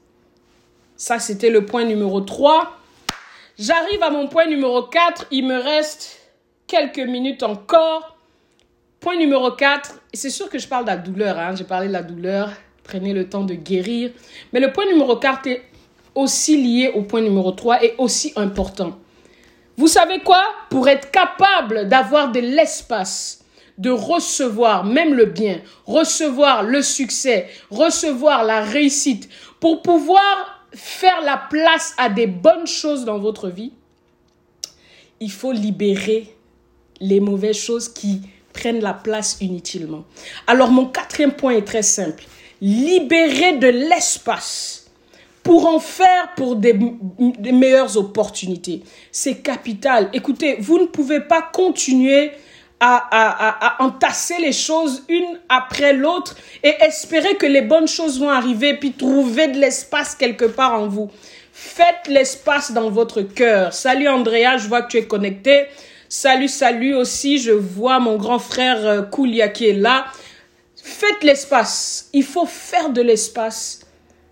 Ça, 0.96 1.18
c'était 1.18 1.50
le 1.50 1.64
point 1.64 1.84
numéro 1.84 2.20
3. 2.20 2.72
J'arrive 3.58 4.02
à 4.02 4.10
mon 4.10 4.28
point 4.28 4.46
numéro 4.46 4.82
4. 4.82 5.26
Il 5.30 5.46
me 5.46 5.58
reste 5.58 6.18
quelques 6.66 6.98
minutes 6.98 7.42
encore. 7.42 8.16
Point 9.00 9.16
numéro 9.16 9.52
4, 9.52 10.00
et 10.12 10.16
c'est 10.16 10.30
sûr 10.30 10.48
que 10.48 10.58
je 10.58 10.66
parle 10.66 10.84
de 10.84 10.90
la 10.90 10.96
douleur, 10.96 11.38
hein, 11.38 11.54
j'ai 11.54 11.64
parlé 11.64 11.86
de 11.86 11.92
la 11.92 12.02
douleur, 12.02 12.50
prenez 12.82 13.12
le 13.12 13.28
temps 13.28 13.44
de 13.44 13.54
guérir. 13.54 14.10
Mais 14.52 14.58
le 14.58 14.72
point 14.72 14.86
numéro 14.86 15.16
4 15.16 15.46
est 15.46 15.62
aussi 16.16 16.60
lié 16.60 16.90
au 16.94 17.02
point 17.02 17.20
numéro 17.20 17.52
3 17.52 17.84
et 17.84 17.94
aussi 17.98 18.32
important. 18.34 18.98
Vous 19.76 19.88
savez 19.88 20.20
quoi? 20.20 20.42
Pour 20.70 20.88
être 20.88 21.10
capable 21.10 21.88
d'avoir 21.88 22.32
de 22.32 22.40
l'espace, 22.40 23.44
de 23.78 23.90
recevoir 23.90 24.84
même 24.84 25.14
le 25.14 25.26
bien, 25.26 25.60
recevoir 25.84 26.62
le 26.62 26.82
succès, 26.82 27.48
recevoir 27.70 28.44
la 28.44 28.62
réussite, 28.62 29.28
pour 29.60 29.82
pouvoir 29.82 30.64
faire 30.72 31.20
la 31.22 31.36
place 31.36 31.94
à 31.98 32.08
des 32.08 32.26
bonnes 32.26 32.66
choses 32.66 33.04
dans 33.04 33.18
votre 33.18 33.48
vie, 33.48 33.72
il 35.20 35.30
faut 35.30 35.52
libérer 35.52 36.34
les 37.00 37.20
mauvaises 37.20 37.58
choses 37.58 37.88
qui 37.88 38.22
prennent 38.52 38.80
la 38.80 38.94
place 38.94 39.36
inutilement. 39.42 40.04
Alors 40.46 40.70
mon 40.70 40.86
quatrième 40.86 41.32
point 41.32 41.52
est 41.52 41.66
très 41.66 41.82
simple. 41.82 42.24
Libérer 42.62 43.58
de 43.58 43.68
l'espace 43.68 44.85
pour 45.46 45.66
en 45.68 45.78
faire 45.78 46.34
pour 46.34 46.56
des, 46.56 46.74
meilleures 47.52 47.96
opportunités. 47.96 48.82
C'est 49.12 49.36
capital. 49.36 50.10
Écoutez, 50.12 50.56
vous 50.58 50.80
ne 50.80 50.86
pouvez 50.86 51.20
pas 51.20 51.40
continuer 51.40 52.32
à, 52.80 53.76
entasser 53.78 54.34
les 54.40 54.52
choses 54.52 55.04
une 55.08 55.38
après 55.48 55.92
l'autre 55.92 56.34
et 56.64 56.74
espérer 56.80 57.36
que 57.36 57.46
les 57.46 57.62
bonnes 57.62 57.86
choses 57.86 58.18
vont 58.18 58.28
arriver 58.28 58.74
puis 58.74 58.90
trouver 58.90 59.46
de 59.46 59.60
l'espace 59.60 60.16
quelque 60.16 60.46
part 60.46 60.74
en 60.74 60.88
vous. 60.88 61.10
Faites 61.52 62.08
l'espace 62.08 62.72
dans 62.72 62.90
votre 62.90 63.22
cœur. 63.22 63.72
Salut 63.72 64.08
Andrea, 64.08 64.58
je 64.58 64.66
vois 64.66 64.82
que 64.82 64.90
tu 64.90 64.96
es 64.96 65.06
connecté. 65.06 65.66
Salut, 66.08 66.48
salut 66.48 66.94
aussi, 66.94 67.38
je 67.38 67.52
vois 67.52 68.00
mon 68.00 68.16
grand 68.16 68.40
frère 68.40 68.84
euh, 68.84 69.02
Koulia 69.02 69.48
qui 69.48 69.68
est 69.68 69.74
là. 69.74 70.06
Faites 70.74 71.22
l'espace. 71.22 72.10
Il 72.12 72.24
faut 72.24 72.46
faire 72.46 72.90
de 72.90 73.00
l'espace 73.00 73.85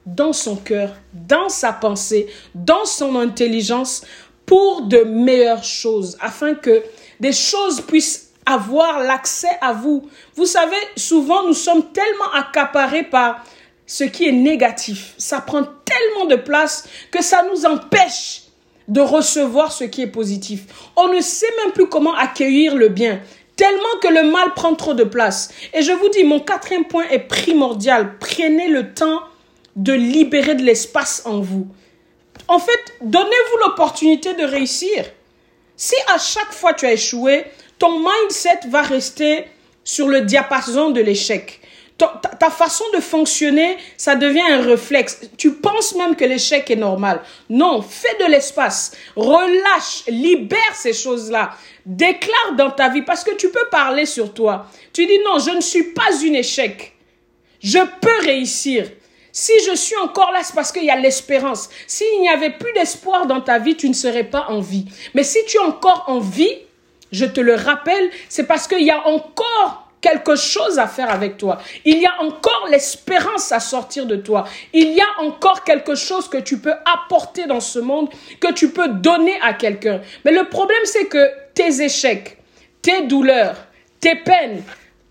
dans 0.07 0.33
son 0.33 0.57
cœur, 0.57 0.95
dans 1.13 1.49
sa 1.49 1.73
pensée, 1.73 2.27
dans 2.55 2.85
son 2.85 3.17
intelligence 3.17 4.05
pour 4.47 4.83
de 4.83 4.99
meilleures 4.99 5.65
choses, 5.65 6.17
afin 6.21 6.55
que 6.55 6.83
des 7.21 7.33
choses 7.33 7.81
puissent 7.81 8.31
avoir 8.47 9.01
l'accès 9.01 9.57
à 9.61 9.73
vous. 9.73 10.09
Vous 10.35 10.47
savez, 10.47 10.77
souvent 10.97 11.47
nous 11.47 11.55
sommes 11.55 11.93
tellement 11.93 12.31
accaparés 12.35 13.05
par 13.05 13.45
ce 13.87 14.05
qui 14.05 14.29
est 14.29 14.33
négatif. 14.33 15.15
Ça 15.19 15.41
prend 15.41 15.63
tellement 15.63 16.27
de 16.27 16.37
place 16.37 16.87
que 17.11 17.23
ça 17.23 17.45
nous 17.51 17.65
empêche 17.65 18.43
de 18.89 19.01
recevoir 19.01 19.73
ce 19.73 19.85
qui 19.85 20.03
est 20.03 20.07
positif. 20.07 20.91
On 20.97 21.09
ne 21.09 21.21
sait 21.21 21.51
même 21.65 21.73
plus 21.73 21.89
comment 21.89 22.15
accueillir 22.15 22.75
le 22.75 22.89
bien, 22.89 23.21
tellement 23.57 23.99
que 24.03 24.09
le 24.09 24.31
mal 24.31 24.53
prend 24.55 24.75
trop 24.75 24.95
de 24.95 25.05
place. 25.05 25.51
Et 25.73 25.83
je 25.83 25.93
vous 25.93 26.09
dis, 26.11 26.25
mon 26.25 26.41
quatrième 26.41 26.85
point 26.85 27.05
est 27.11 27.21
primordial. 27.21 28.19
Prenez 28.19 28.69
le 28.69 28.93
temps 28.93 29.23
de 29.77 29.93
libérer 29.93 30.55
de 30.55 30.63
l'espace 30.63 31.23
en 31.25 31.41
vous. 31.41 31.67
En 32.49 32.59
fait, 32.59 32.95
donnez-vous 33.03 33.59
l'opportunité 33.65 34.35
de 34.35 34.45
réussir. 34.45 35.05
Si 35.77 35.97
à 36.09 36.19
chaque 36.19 36.53
fois 36.53 36.75
tu 36.75 36.87
as 36.87 36.93
échoué, 36.93 37.45
ton 37.79 37.99
mindset 37.99 38.69
va 38.69 38.83
rester 38.83 39.47
sur 39.83 40.09
le 40.09 40.23
diapason 40.23 40.91
de 40.91 41.01
l'échec. 41.01 41.61
Ta, 41.97 42.51
façon 42.51 42.85
de 42.93 43.01
fonctionner, 43.01 43.77
ça 43.97 44.17
devient 44.17 44.43
un 44.43 44.63
réflexe. 44.63 45.21
Tu 45.39 45.53
penses 45.53 45.95
même 45.95 46.17
que 46.17 46.25
l'échec 46.25 46.69
est 46.69 46.77
normal. 46.77 47.23
Non, 47.49 47.83
fais 47.83 48.17
de 48.19 48.29
l'espace. 48.29 48.97
Relâche, 49.15 50.05
libère 50.09 50.75
ces 50.75 50.93
choses-là. 50.93 51.53
Déclare 51.87 52.57
dans 52.57 52.71
ta 52.73 52.89
vie 52.89 53.03
parce 53.03 53.23
que 53.23 53.35
tu 53.37 53.49
peux 53.49 53.69
parler 53.71 54.07
sur 54.07 54.35
toi. 54.35 54.67
Tu 54.93 55.07
dis 55.07 55.19
non, 55.25 55.39
je 55.39 55.51
ne 55.51 55.61
suis 55.61 55.93
pas 55.93 56.11
une 56.25 56.35
échec. 56.35 56.95
Je 57.63 57.79
peux 58.01 58.27
réussir. 58.27 58.91
Si 59.37 59.53
je 59.67 59.75
suis 59.75 59.97
encore 59.97 60.31
là, 60.31 60.45
c'est 60.45 60.55
parce 60.55 60.71
qu'il 60.71 60.85
y 60.85 60.91
a 60.91 60.97
l'espérance. 60.97 61.69
S'il 61.89 62.21
n'y 62.21 62.29
avait 62.29 62.53
plus 62.53 62.73
d'espoir 62.73 63.27
dans 63.27 63.41
ta 63.41 63.59
vie, 63.59 63.75
tu 63.75 63.89
ne 63.89 63.93
serais 63.93 64.23
pas 64.23 64.47
en 64.49 64.61
vie. 64.61 64.87
Mais 65.13 65.25
si 65.25 65.45
tu 65.49 65.57
es 65.57 65.61
encore 65.61 66.05
en 66.07 66.21
vie, 66.21 66.57
je 67.11 67.25
te 67.25 67.41
le 67.41 67.57
rappelle, 67.57 68.11
c'est 68.29 68.47
parce 68.47 68.69
qu'il 68.69 68.85
y 68.85 68.93
a 68.93 69.09
encore 69.09 69.91
quelque 70.01 70.37
chose 70.37 70.79
à 70.79 70.87
faire 70.87 71.11
avec 71.11 71.37
toi. 71.37 71.59
Il 71.85 71.99
y 71.99 72.07
a 72.07 72.23
encore 72.23 72.69
l'espérance 72.71 73.51
à 73.51 73.59
sortir 73.59 74.07
de 74.07 74.15
toi. 74.15 74.45
Il 74.73 74.93
y 74.93 75.01
a 75.01 75.23
encore 75.25 75.65
quelque 75.65 75.97
chose 75.97 76.29
que 76.29 76.39
tu 76.39 76.59
peux 76.59 76.75
apporter 76.85 77.47
dans 77.47 77.61
ce 77.61 77.81
monde, 77.81 78.11
que 78.39 78.53
tu 78.53 78.71
peux 78.71 78.87
donner 78.87 79.35
à 79.43 79.55
quelqu'un. 79.55 80.01
Mais 80.25 80.31
le 80.31 80.45
problème, 80.45 80.85
c'est 80.85 81.07
que 81.07 81.29
tes 81.55 81.83
échecs, 81.83 82.39
tes 82.83 83.03
douleurs, 83.03 83.57
tes 83.99 84.15
peines, 84.15 84.63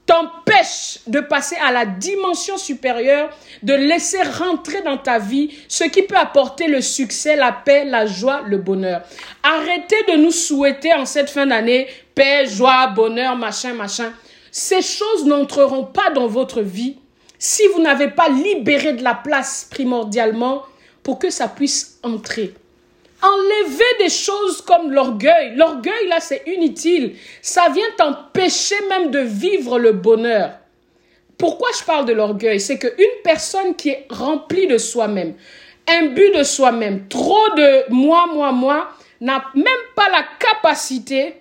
t'empêchent 0.06 1.00
de 1.08 1.20
passer 1.20 1.56
à 1.66 1.72
la 1.72 1.86
dimension 1.86 2.58
supérieure, 2.58 3.30
de 3.62 3.74
laisser 3.74 4.22
rentrer 4.22 4.82
dans 4.82 4.98
ta 4.98 5.20
vie 5.20 5.50
ce 5.68 5.86
qui 5.86 6.02
peut 6.04 6.18
apporter 6.18 6.68
le 6.68 6.82
succès, 6.82 7.36
la 7.36 7.52
paix, 7.52 7.86
la 7.86 8.06
joie, 8.06 8.42
le 8.46 8.58
bonheur. 8.58 9.04
Arrêtez 9.44 10.04
de 10.12 10.18
nous 10.18 10.32
souhaiter 10.32 10.94
en 10.94 11.06
cette 11.06 11.30
fin 11.30 11.46
d'année 11.46 11.88
paix, 12.16 12.46
joie, 12.46 12.88
bonheur, 12.88 13.36
machin, 13.36 13.74
machin. 13.74 14.14
Ces 14.52 14.82
choses 14.82 15.26
n'entreront 15.26 15.86
pas 15.86 16.12
dans 16.12 16.28
votre 16.28 16.62
vie 16.62 16.98
si 17.40 17.64
vous 17.74 17.82
n'avez 17.82 18.10
pas 18.10 18.30
libéré 18.30 18.94
de 18.94 19.04
la 19.04 19.16
place 19.16 19.68
primordialement 19.70 20.64
pour 21.02 21.20
que 21.20 21.30
ça 21.30 21.48
puisse 21.48 22.00
entrer. 22.04 22.54
Enlevez 23.24 23.98
des 24.00 24.10
choses 24.10 24.62
comme 24.62 24.92
l'orgueil. 24.92 25.56
L'orgueil, 25.56 26.08
là, 26.10 26.20
c'est 26.20 26.44
inutile. 26.46 27.16
Ça 27.42 27.70
vient 27.74 27.90
t'empêcher 27.98 28.76
même 28.90 29.12
de 29.12 29.20
vivre 29.20 29.80
le 29.80 29.94
bonheur. 29.94 30.52
Pourquoi 31.38 31.70
je 31.80 31.86
parle 31.86 32.06
de 32.06 32.14
l'orgueil? 32.14 32.60
C'est 32.60 32.78
qu'une 32.78 33.22
personne 33.24 33.76
qui 33.76 33.90
est 33.90 34.06
remplie 34.10 34.68
de 34.68 34.78
soi-même, 34.78 35.36
imbue 35.88 36.32
de 36.32 36.44
soi-même, 36.44 37.08
trop 37.08 37.50
de 37.56 37.90
moi, 37.92 38.26
moi, 38.34 38.52
moi, 38.52 38.90
n'a 39.22 39.46
même 39.56 39.66
pas 39.96 40.10
la 40.10 40.24
capacité, 40.40 41.36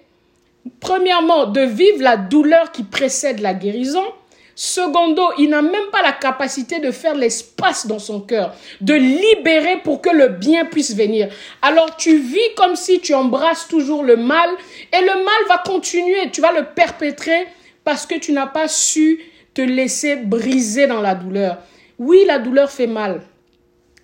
premièrement, 0.80 1.46
de 1.46 1.62
vivre 1.62 2.00
la 2.00 2.16
douleur 2.16 2.70
qui 2.70 2.84
précède 2.84 3.40
la 3.40 3.54
guérison, 3.54 4.04
Secondo, 4.54 5.22
il 5.38 5.48
n'a 5.48 5.62
même 5.62 5.90
pas 5.90 6.02
la 6.02 6.12
capacité 6.12 6.78
de 6.78 6.90
faire 6.90 7.14
l'espace 7.14 7.86
dans 7.86 7.98
son 7.98 8.20
cœur, 8.20 8.54
de 8.80 8.94
libérer 8.94 9.78
pour 9.82 10.02
que 10.02 10.10
le 10.10 10.28
bien 10.28 10.66
puisse 10.66 10.94
venir. 10.94 11.28
Alors 11.62 11.96
tu 11.96 12.18
vis 12.18 12.54
comme 12.56 12.76
si 12.76 13.00
tu 13.00 13.14
embrasses 13.14 13.66
toujours 13.68 14.02
le 14.02 14.16
mal 14.16 14.50
et 14.92 15.00
le 15.00 15.24
mal 15.24 15.48
va 15.48 15.62
continuer, 15.64 16.30
tu 16.30 16.40
vas 16.40 16.52
le 16.52 16.66
perpétrer 16.74 17.46
parce 17.84 18.06
que 18.06 18.18
tu 18.18 18.32
n'as 18.32 18.46
pas 18.46 18.68
su 18.68 19.20
te 19.54 19.62
laisser 19.62 20.16
briser 20.16 20.86
dans 20.86 21.00
la 21.00 21.14
douleur. 21.14 21.58
Oui, 21.98 22.24
la 22.26 22.38
douleur 22.38 22.70
fait 22.70 22.86
mal, 22.86 23.22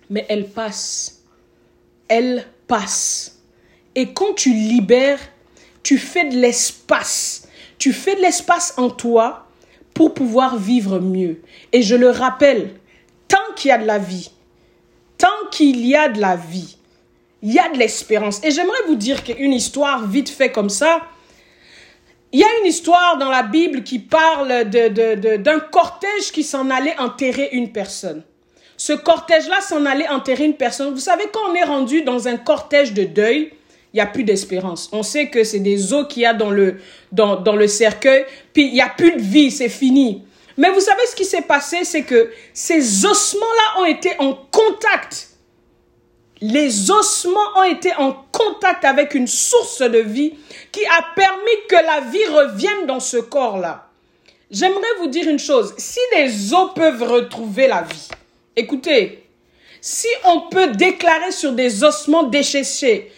mais 0.09 0.25
elle 0.29 0.47
passe. 0.47 1.23
Elle 2.07 2.45
passe. 2.67 3.39
Et 3.95 4.13
quand 4.13 4.33
tu 4.33 4.51
libères, 4.51 5.19
tu 5.83 5.97
fais 5.97 6.25
de 6.25 6.37
l'espace. 6.37 7.47
Tu 7.77 7.93
fais 7.93 8.15
de 8.15 8.21
l'espace 8.21 8.73
en 8.77 8.89
toi 8.89 9.48
pour 9.93 10.13
pouvoir 10.13 10.57
vivre 10.57 10.99
mieux. 10.99 11.41
Et 11.71 11.81
je 11.81 11.95
le 11.95 12.09
rappelle, 12.09 12.71
tant 13.27 13.37
qu'il 13.55 13.69
y 13.69 13.71
a 13.71 13.77
de 13.77 13.85
la 13.85 13.97
vie, 13.97 14.31
tant 15.17 15.27
qu'il 15.51 15.85
y 15.85 15.95
a 15.95 16.09
de 16.09 16.19
la 16.19 16.35
vie, 16.35 16.77
il 17.41 17.53
y 17.53 17.59
a 17.59 17.69
de 17.69 17.77
l'espérance. 17.77 18.43
Et 18.43 18.51
j'aimerais 18.51 18.81
vous 18.87 18.95
dire 18.95 19.23
qu'une 19.23 19.53
histoire 19.53 20.07
vite 20.07 20.29
fait 20.29 20.51
comme 20.51 20.69
ça, 20.69 21.01
il 22.31 22.39
y 22.39 22.43
a 22.43 22.59
une 22.61 22.67
histoire 22.67 23.17
dans 23.17 23.29
la 23.29 23.43
Bible 23.43 23.83
qui 23.83 23.99
parle 23.99 24.65
d'un 24.69 24.89
de, 24.89 25.37
de, 25.37 25.59
cortège 25.71 26.31
qui 26.31 26.43
s'en 26.43 26.69
allait 26.69 26.97
enterrer 26.99 27.49
une 27.53 27.71
personne. 27.71 28.23
Ce 28.77 28.93
cortège-là 28.93 29.61
s'en 29.61 29.85
allait 29.85 30.07
enterrer 30.07 30.45
une 30.45 30.53
personne. 30.53 30.93
Vous 30.93 30.99
savez, 30.99 31.25
quand 31.33 31.51
on 31.51 31.55
est 31.55 31.63
rendu 31.63 32.03
dans 32.03 32.27
un 32.27 32.37
cortège 32.37 32.93
de 32.93 33.03
deuil, 33.03 33.51
il 33.93 33.97
n'y 33.97 34.01
a 34.01 34.05
plus 34.05 34.23
d'espérance. 34.23 34.89
On 34.91 35.01
sait 35.01 35.29
que 35.29 35.43
c'est 35.43 35.59
des 35.59 35.93
os 35.93 36.05
qu'il 36.07 36.23
y 36.23 36.25
a 36.25 36.33
dans 36.33 36.51
le, 36.51 37.67
cercueil, 37.67 38.25
puis 38.53 38.67
il 38.67 38.73
n'y 38.73 38.81
a 38.81 38.89
plus 38.89 39.13
de 39.13 39.21
vie, 39.21 39.49
c'est 39.49 39.69
fini. 39.69 40.23
Mais 40.57 40.69
vous 40.69 40.79
savez 40.79 41.01
ce 41.09 41.15
qui 41.15 41.25
s'est 41.25 41.41
passé, 41.41 41.83
c'est 41.83 42.03
que 42.03 42.31
ces 42.53 43.05
ossements-là 43.05 43.81
ont 43.81 43.85
été 43.85 44.11
en 44.19 44.33
contact. 44.51 45.29
Les 46.41 46.91
ossements 46.91 47.57
ont 47.57 47.63
été 47.63 47.93
en 47.95 48.13
contact 48.31 48.85
avec 48.85 49.15
une 49.15 49.27
source 49.27 49.81
de 49.81 49.99
vie 49.99 50.33
qui 50.71 50.85
a 50.85 51.05
permis 51.15 51.67
que 51.67 51.75
la 51.75 52.01
vie 52.01 52.25
revienne 52.25 52.85
dans 52.85 52.99
ce 52.99 53.17
corps-là. 53.17 53.87
J'aimerais 54.51 54.87
vous 54.99 55.07
dire 55.07 55.27
une 55.27 55.39
chose. 55.39 55.73
Si 55.77 55.99
les 56.15 56.53
os 56.53 56.71
peuvent 56.75 57.03
retrouver 57.03 57.67
la 57.67 57.81
vie, 57.81 58.07
écoutez, 58.55 59.23
si 59.81 60.07
on 60.25 60.41
peut 60.49 60.67
déclarer 60.67 61.31
sur 61.31 61.53
des 61.53 61.83
ossements 61.83 62.23
déchessés 62.23 63.11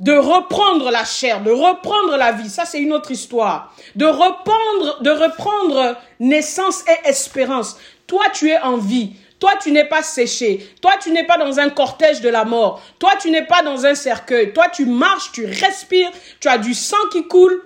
de 0.00 0.12
reprendre 0.12 0.90
la 0.90 1.04
chair, 1.04 1.42
de 1.42 1.50
reprendre 1.50 2.16
la 2.16 2.32
vie, 2.32 2.48
ça 2.48 2.64
c'est 2.64 2.80
une 2.80 2.92
autre 2.92 3.10
histoire. 3.10 3.74
De 3.94 4.06
reprendre, 4.06 5.00
de 5.02 5.10
reprendre 5.10 5.96
naissance 6.18 6.84
et 6.88 7.08
espérance. 7.08 7.76
Toi, 8.06 8.24
tu 8.32 8.50
es 8.50 8.58
en 8.58 8.76
vie. 8.76 9.12
Toi, 9.38 9.52
tu 9.62 9.72
n'es 9.72 9.84
pas 9.84 10.02
séché. 10.02 10.68
Toi, 10.80 10.92
tu 11.00 11.10
n'es 11.10 11.24
pas 11.24 11.38
dans 11.38 11.58
un 11.60 11.68
cortège 11.68 12.20
de 12.20 12.28
la 12.28 12.44
mort. 12.44 12.82
Toi, 12.98 13.12
tu 13.20 13.30
n'es 13.30 13.44
pas 13.44 13.62
dans 13.62 13.86
un 13.86 13.94
cercueil. 13.94 14.52
Toi, 14.52 14.68
tu 14.68 14.86
marches, 14.86 15.32
tu 15.32 15.44
respires, 15.44 16.10
tu 16.40 16.48
as 16.48 16.58
du 16.58 16.74
sang 16.74 16.96
qui 17.12 17.26
coule. 17.28 17.62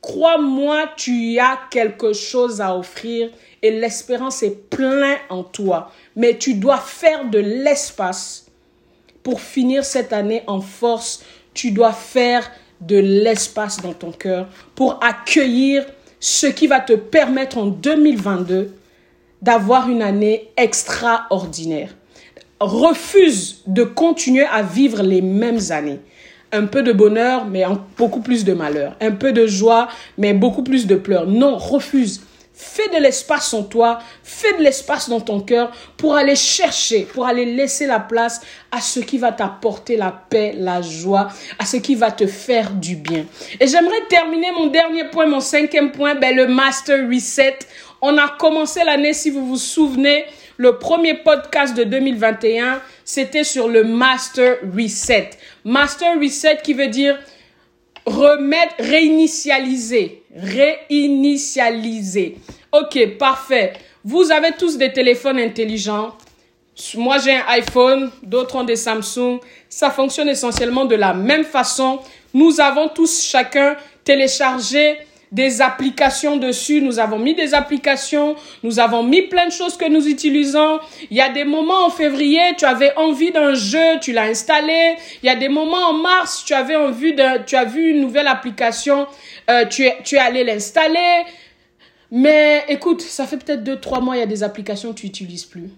Crois-moi, 0.00 0.90
tu 0.96 1.38
as 1.38 1.58
quelque 1.70 2.12
chose 2.12 2.60
à 2.60 2.76
offrir 2.76 3.30
et 3.62 3.70
l'espérance 3.70 4.42
est 4.42 4.68
plein 4.68 5.16
en 5.30 5.42
toi. 5.42 5.90
Mais 6.14 6.36
tu 6.36 6.54
dois 6.54 6.76
faire 6.76 7.24
de 7.24 7.38
l'espace 7.38 8.46
pour 9.22 9.40
finir 9.40 9.84
cette 9.84 10.12
année 10.12 10.42
en 10.46 10.60
force 10.60 11.24
tu 11.54 11.70
dois 11.70 11.92
faire 11.92 12.50
de 12.80 12.96
l'espace 12.96 13.80
dans 13.80 13.94
ton 13.94 14.12
cœur 14.12 14.48
pour 14.74 15.00
accueillir 15.02 15.86
ce 16.20 16.46
qui 16.46 16.66
va 16.66 16.80
te 16.80 16.92
permettre 16.92 17.58
en 17.58 17.66
2022 17.66 18.74
d'avoir 19.40 19.88
une 19.88 20.02
année 20.02 20.50
extraordinaire. 20.56 21.94
Refuse 22.60 23.62
de 23.66 23.84
continuer 23.84 24.44
à 24.44 24.62
vivre 24.62 25.02
les 25.02 25.20
mêmes 25.20 25.60
années. 25.70 26.00
Un 26.50 26.66
peu 26.66 26.82
de 26.82 26.92
bonheur, 26.92 27.46
mais 27.46 27.64
beaucoup 27.98 28.20
plus 28.20 28.44
de 28.44 28.54
malheur. 28.54 28.96
Un 29.00 29.10
peu 29.10 29.32
de 29.32 29.46
joie, 29.46 29.88
mais 30.16 30.32
beaucoup 30.32 30.62
plus 30.62 30.86
de 30.86 30.94
pleurs. 30.94 31.26
Non, 31.26 31.56
refuse. 31.56 32.22
Fais 32.56 32.88
de 32.90 33.02
l'espace 33.02 33.52
en 33.52 33.64
toi, 33.64 33.98
fais 34.22 34.56
de 34.56 34.62
l'espace 34.62 35.08
dans 35.08 35.20
ton 35.20 35.40
cœur 35.40 35.72
pour 35.96 36.14
aller 36.14 36.36
chercher, 36.36 37.00
pour 37.00 37.26
aller 37.26 37.46
laisser 37.46 37.84
la 37.84 37.98
place 37.98 38.40
à 38.70 38.80
ce 38.80 39.00
qui 39.00 39.18
va 39.18 39.32
t'apporter 39.32 39.96
la 39.96 40.12
paix, 40.12 40.54
la 40.56 40.80
joie, 40.80 41.30
à 41.58 41.66
ce 41.66 41.78
qui 41.78 41.96
va 41.96 42.12
te 42.12 42.28
faire 42.28 42.70
du 42.70 42.94
bien. 42.94 43.26
Et 43.58 43.66
j'aimerais 43.66 44.06
terminer 44.08 44.52
mon 44.52 44.68
dernier 44.68 45.08
point, 45.08 45.26
mon 45.26 45.40
cinquième 45.40 45.90
point, 45.90 46.14
ben 46.14 46.36
le 46.36 46.46
Master 46.46 47.08
Reset. 47.08 47.58
On 48.00 48.16
a 48.18 48.28
commencé 48.38 48.84
l'année, 48.84 49.14
si 49.14 49.30
vous 49.30 49.44
vous 49.44 49.56
souvenez, 49.56 50.24
le 50.56 50.78
premier 50.78 51.14
podcast 51.14 51.76
de 51.76 51.82
2021, 51.82 52.80
c'était 53.04 53.42
sur 53.42 53.66
le 53.66 53.82
Master 53.82 54.58
Reset. 54.72 55.30
Master 55.64 56.20
Reset 56.20 56.58
qui 56.62 56.74
veut 56.74 56.86
dire 56.86 57.18
remettre, 58.06 58.74
réinitialiser, 58.78 60.22
réinitialiser. 60.34 62.38
Ok, 62.72 63.16
parfait. 63.18 63.74
Vous 64.04 64.30
avez 64.30 64.52
tous 64.52 64.76
des 64.76 64.92
téléphones 64.92 65.38
intelligents. 65.38 66.16
Moi, 66.96 67.18
j'ai 67.18 67.36
un 67.36 67.44
iPhone, 67.48 68.10
d'autres 68.22 68.56
ont 68.56 68.64
des 68.64 68.76
Samsung. 68.76 69.38
Ça 69.68 69.90
fonctionne 69.90 70.28
essentiellement 70.28 70.84
de 70.84 70.96
la 70.96 71.14
même 71.14 71.44
façon. 71.44 72.00
Nous 72.32 72.60
avons 72.60 72.88
tous 72.88 73.22
chacun 73.22 73.76
téléchargé 74.02 74.98
des 75.34 75.60
applications 75.60 76.36
dessus. 76.36 76.80
Nous 76.80 77.00
avons 77.00 77.18
mis 77.18 77.34
des 77.34 77.54
applications. 77.54 78.36
Nous 78.62 78.78
avons 78.78 79.02
mis 79.02 79.22
plein 79.22 79.46
de 79.46 79.52
choses 79.52 79.76
que 79.76 79.88
nous 79.88 80.06
utilisons. 80.06 80.78
Il 81.10 81.16
y 81.16 81.20
a 81.20 81.28
des 81.28 81.44
moments 81.44 81.86
en 81.86 81.90
février, 81.90 82.40
tu 82.56 82.64
avais 82.64 82.96
envie 82.96 83.32
d'un 83.32 83.54
jeu, 83.54 83.98
tu 84.00 84.12
l'as 84.12 84.26
installé. 84.26 84.96
Il 85.22 85.26
y 85.26 85.28
a 85.28 85.34
des 85.34 85.48
moments 85.48 85.88
en 85.90 85.94
mars, 85.94 86.44
tu 86.46 86.54
avais 86.54 86.76
envie 86.76 87.14
de, 87.14 87.44
tu 87.44 87.56
as 87.56 87.64
vu 87.64 87.90
une 87.90 88.00
nouvelle 88.00 88.28
application, 88.28 89.08
euh, 89.50 89.66
tu 89.66 89.84
es, 89.84 89.98
tu 90.04 90.14
es 90.14 90.20
allé 90.20 90.44
l'installer. 90.44 91.24
Mais 92.12 92.64
écoute, 92.68 93.02
ça 93.02 93.26
fait 93.26 93.36
peut-être 93.36 93.64
deux, 93.64 93.80
trois 93.80 94.00
mois, 94.00 94.16
il 94.16 94.20
y 94.20 94.22
a 94.22 94.26
des 94.26 94.44
applications 94.44 94.92
que 94.92 95.00
tu 95.00 95.06
n'utilises 95.06 95.46
plus. 95.46 95.68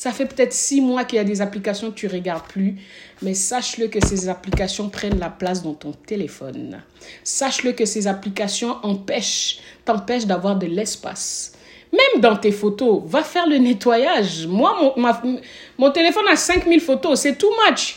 Ça 0.00 0.12
fait 0.12 0.24
peut-être 0.24 0.54
six 0.54 0.80
mois 0.80 1.04
qu'il 1.04 1.18
y 1.18 1.20
a 1.20 1.24
des 1.24 1.42
applications 1.42 1.90
que 1.90 1.96
tu 1.96 2.06
regardes 2.06 2.46
plus, 2.46 2.76
mais 3.20 3.34
sache-le 3.34 3.88
que 3.88 4.02
ces 4.02 4.30
applications 4.30 4.88
prennent 4.88 5.18
la 5.18 5.28
place 5.28 5.62
dans 5.62 5.74
ton 5.74 5.92
téléphone. 5.92 6.80
Sache-le 7.22 7.72
que 7.72 7.84
ces 7.84 8.06
applications 8.06 8.78
empêchent, 8.82 9.58
t'empêchent 9.84 10.24
d'avoir 10.24 10.56
de 10.56 10.64
l'espace. 10.64 11.52
Même 11.92 12.22
dans 12.22 12.34
tes 12.34 12.50
photos, 12.50 13.02
va 13.04 13.22
faire 13.22 13.46
le 13.46 13.58
nettoyage. 13.58 14.46
Moi, 14.46 14.94
mon, 14.96 15.38
mon 15.76 15.90
téléphone 15.90 16.28
a 16.32 16.36
5000 16.36 16.80
photos, 16.80 17.20
c'est 17.20 17.36
too 17.36 17.50
much. 17.68 17.96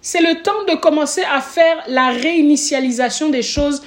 C'est 0.00 0.22
le 0.22 0.42
temps 0.42 0.64
de 0.68 0.74
commencer 0.74 1.22
à 1.22 1.40
faire 1.40 1.84
la 1.86 2.08
réinitialisation 2.08 3.28
des 3.28 3.42
choses 3.42 3.80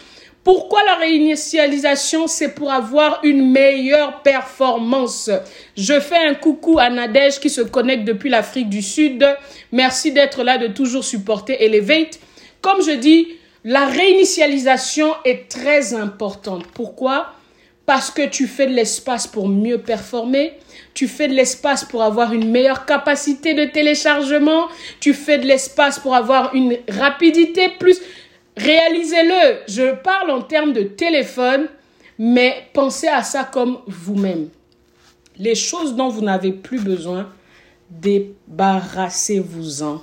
pourquoi 0.48 0.82
la 0.86 0.96
réinitialisation 0.96 2.26
C'est 2.26 2.56
pour 2.56 2.72
avoir 2.72 3.20
une 3.24 3.52
meilleure 3.52 4.22
performance? 4.22 5.30
Je 5.76 6.00
fais 6.00 6.26
un 6.26 6.36
coucou 6.36 6.80
à 6.80 6.90
Nadège 6.90 7.42
qui 7.42 7.50
se 7.50 7.60
connecte 7.60 8.06
depuis 8.06 8.30
l'Afrique 8.30 8.70
du 8.70 8.82
Sud. 8.82 9.28
Merci 9.74 10.14
d'être 10.14 10.46
là, 10.46 10.58
de 10.58 10.68
toujours 10.68 11.04
supporter 11.04 11.62
Elevate. 11.66 12.22
Comme 12.62 12.82
je 12.82 12.92
dis, 12.92 13.28
la 13.66 13.88
réinitialisation 13.88 15.16
est 15.26 15.50
très 15.50 15.94
importante. 15.94 16.66
Pourquoi? 16.74 17.34
Parce 17.86 18.10
que 18.10 18.26
tu 18.26 18.48
fais 18.48 18.68
de 18.68 18.74
l'espace 18.74 19.28
pour 19.28 19.50
mieux 19.50 19.80
performer. 19.80 20.54
Tu 20.94 21.10
fais 21.10 21.28
de 21.28 21.34
l'espace 21.34 21.84
pour 21.84 22.04
avoir 22.04 22.32
une 22.32 22.50
meilleure 22.50 22.86
capacité 22.86 23.54
de 23.54 23.66
téléchargement. 23.66 24.70
Tu 25.02 25.14
fais 25.14 25.40
de 25.40 25.46
l'espace 25.46 26.00
pour 26.00 26.16
avoir 26.16 26.56
une 26.56 26.78
rapidité 26.88 27.68
plus. 27.68 28.00
Réalisez-le. 28.58 29.62
Je 29.68 29.96
parle 29.96 30.32
en 30.32 30.42
termes 30.42 30.74
de 30.74 30.82
téléphone, 30.84 31.68
mais 32.18 32.68
pensez 32.74 33.08
à 33.08 33.22
ça 33.24 33.44
comme 33.44 33.80
vous-même. 33.88 34.50
Les 35.38 35.56
choses 35.56 35.96
dont 35.96 36.10
vous 36.10 36.24
n'avez 36.24 36.52
plus 36.52 36.80
besoin, 36.80 37.32
débarrassez-vous-en. 37.92 40.02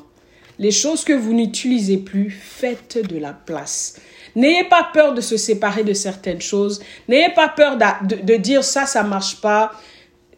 Les 0.61 0.71
choses 0.71 1.03
que 1.03 1.13
vous 1.13 1.35
n'utilisez 1.35 1.97
plus, 1.97 2.31
faites 2.31 3.05
de 3.05 3.19
la 3.19 3.33
place. 3.33 4.01
N'ayez 4.37 4.63
pas 4.65 4.89
peur 4.93 5.15
de 5.15 5.21
se 5.21 5.37
séparer 5.37 5.83
de 5.83 5.93
certaines 5.93 6.41
choses. 6.41 6.81
N'ayez 7.09 7.31
pas 7.31 7.49
peur 7.49 7.77
de, 7.77 8.23
de, 8.23 8.37
dire 8.37 8.63
ça, 8.63 8.87
ça 8.87 9.03
marche 9.03 9.41
pas. 9.41 9.73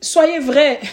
Soyez 0.00 0.38
vrai. 0.38 0.80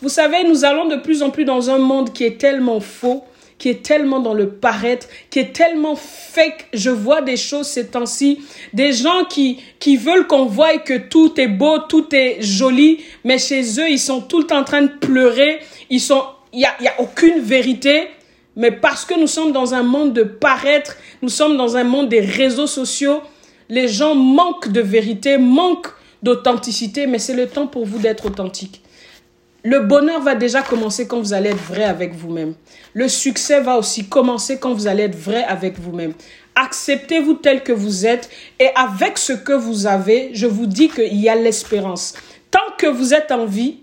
Vous 0.00 0.08
savez, 0.08 0.44
nous 0.44 0.64
allons 0.64 0.88
de 0.88 0.96
plus 0.96 1.22
en 1.22 1.28
plus 1.28 1.44
dans 1.44 1.68
un 1.68 1.76
monde 1.78 2.14
qui 2.14 2.24
est 2.24 2.40
tellement 2.40 2.80
faux 2.80 3.26
qui 3.62 3.68
est 3.68 3.84
tellement 3.84 4.18
dans 4.18 4.34
le 4.34 4.48
paraître, 4.48 5.06
qui 5.30 5.38
est 5.38 5.52
tellement 5.52 5.94
fake. 5.94 6.66
Je 6.72 6.90
vois 6.90 7.22
des 7.22 7.36
choses 7.36 7.68
ces 7.68 7.86
temps-ci, 7.86 8.40
des 8.72 8.92
gens 8.92 9.24
qui, 9.24 9.60
qui 9.78 9.96
veulent 9.96 10.26
qu'on 10.26 10.46
voie 10.46 10.78
que 10.78 10.98
tout 10.98 11.40
est 11.40 11.46
beau, 11.46 11.78
tout 11.78 12.12
est 12.12 12.42
joli, 12.42 13.04
mais 13.22 13.38
chez 13.38 13.62
eux, 13.78 13.88
ils 13.88 14.00
sont 14.00 14.20
tout 14.20 14.40
le 14.40 14.46
temps 14.48 14.58
en 14.58 14.64
train 14.64 14.82
de 14.82 14.90
pleurer. 14.90 15.60
Il 15.90 16.00
y 16.00 16.64
a, 16.64 16.74
y 16.80 16.88
a 16.88 17.00
aucune 17.00 17.38
vérité. 17.38 18.08
Mais 18.56 18.72
parce 18.72 19.04
que 19.04 19.14
nous 19.14 19.28
sommes 19.28 19.52
dans 19.52 19.74
un 19.74 19.84
monde 19.84 20.12
de 20.12 20.24
paraître, 20.24 20.96
nous 21.22 21.28
sommes 21.28 21.56
dans 21.56 21.76
un 21.76 21.84
monde 21.84 22.08
des 22.08 22.18
réseaux 22.20 22.66
sociaux, 22.66 23.20
les 23.68 23.86
gens 23.86 24.16
manquent 24.16 24.72
de 24.72 24.80
vérité, 24.80 25.38
manquent 25.38 25.94
d'authenticité, 26.20 27.06
mais 27.06 27.20
c'est 27.20 27.36
le 27.36 27.46
temps 27.46 27.68
pour 27.68 27.86
vous 27.86 28.00
d'être 28.00 28.26
authentique. 28.26 28.81
Le 29.64 29.78
bonheur 29.80 30.20
va 30.20 30.34
déjà 30.34 30.62
commencer 30.62 31.06
quand 31.06 31.20
vous 31.20 31.32
allez 31.32 31.50
être 31.50 31.62
vrai 31.62 31.84
avec 31.84 32.14
vous-même. 32.14 32.54
Le 32.94 33.08
succès 33.08 33.60
va 33.60 33.78
aussi 33.78 34.08
commencer 34.08 34.58
quand 34.58 34.74
vous 34.74 34.88
allez 34.88 35.04
être 35.04 35.16
vrai 35.16 35.44
avec 35.44 35.78
vous-même. 35.78 36.14
Acceptez-vous 36.56 37.34
tel 37.34 37.62
que 37.62 37.72
vous 37.72 38.04
êtes 38.04 38.28
et 38.58 38.70
avec 38.74 39.18
ce 39.18 39.32
que 39.32 39.52
vous 39.52 39.86
avez, 39.86 40.30
je 40.34 40.48
vous 40.48 40.66
dis 40.66 40.88
qu'il 40.88 41.16
y 41.16 41.28
a 41.28 41.36
l'espérance. 41.36 42.14
Tant 42.50 42.74
que 42.76 42.88
vous 42.88 43.14
êtes 43.14 43.30
en 43.30 43.46
vie, 43.46 43.78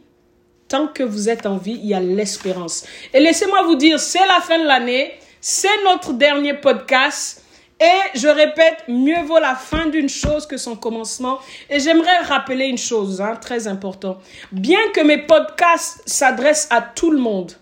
tant 0.68 0.88
que 0.88 1.02
vous 1.02 1.30
êtes 1.30 1.46
en 1.46 1.56
vie, 1.56 1.80
il 1.82 1.88
y 1.88 1.94
a 1.94 2.02
l'espérance. 2.02 2.86
Et 3.14 3.22
laissez-moi 3.22 3.64
vous 3.64 3.76
dire, 3.76 4.02
c'est 4.02 4.20
la 4.28 4.42
fin 4.42 4.60
de 4.60 4.66
l'année, 4.66 5.14
c'est 5.40 5.84
notre 5.86 6.12
dernier 6.12 6.56
podcast. 6.56 7.44
Et 7.82 8.18
je 8.20 8.28
répète, 8.28 8.84
mieux 8.90 9.22
vaut 9.24 9.40
la 9.40 9.56
fin 9.56 9.86
d'une 9.86 10.10
chose 10.10 10.46
que 10.46 10.58
son 10.58 10.76
commencement. 10.76 11.40
Et 11.70 11.80
j'aimerais 11.80 12.18
rappeler 12.20 12.66
une 12.66 12.78
chose 12.78 13.22
hein, 13.22 13.38
très 13.40 13.68
importante. 13.68 14.20
Bien 14.52 14.80
que 14.94 15.02
mes 15.02 15.20
podcasts 15.20 16.02
s'adressent 16.06 16.68
à 16.72 16.82
tout 16.82 17.12
le 17.12 17.20
monde, 17.20 17.54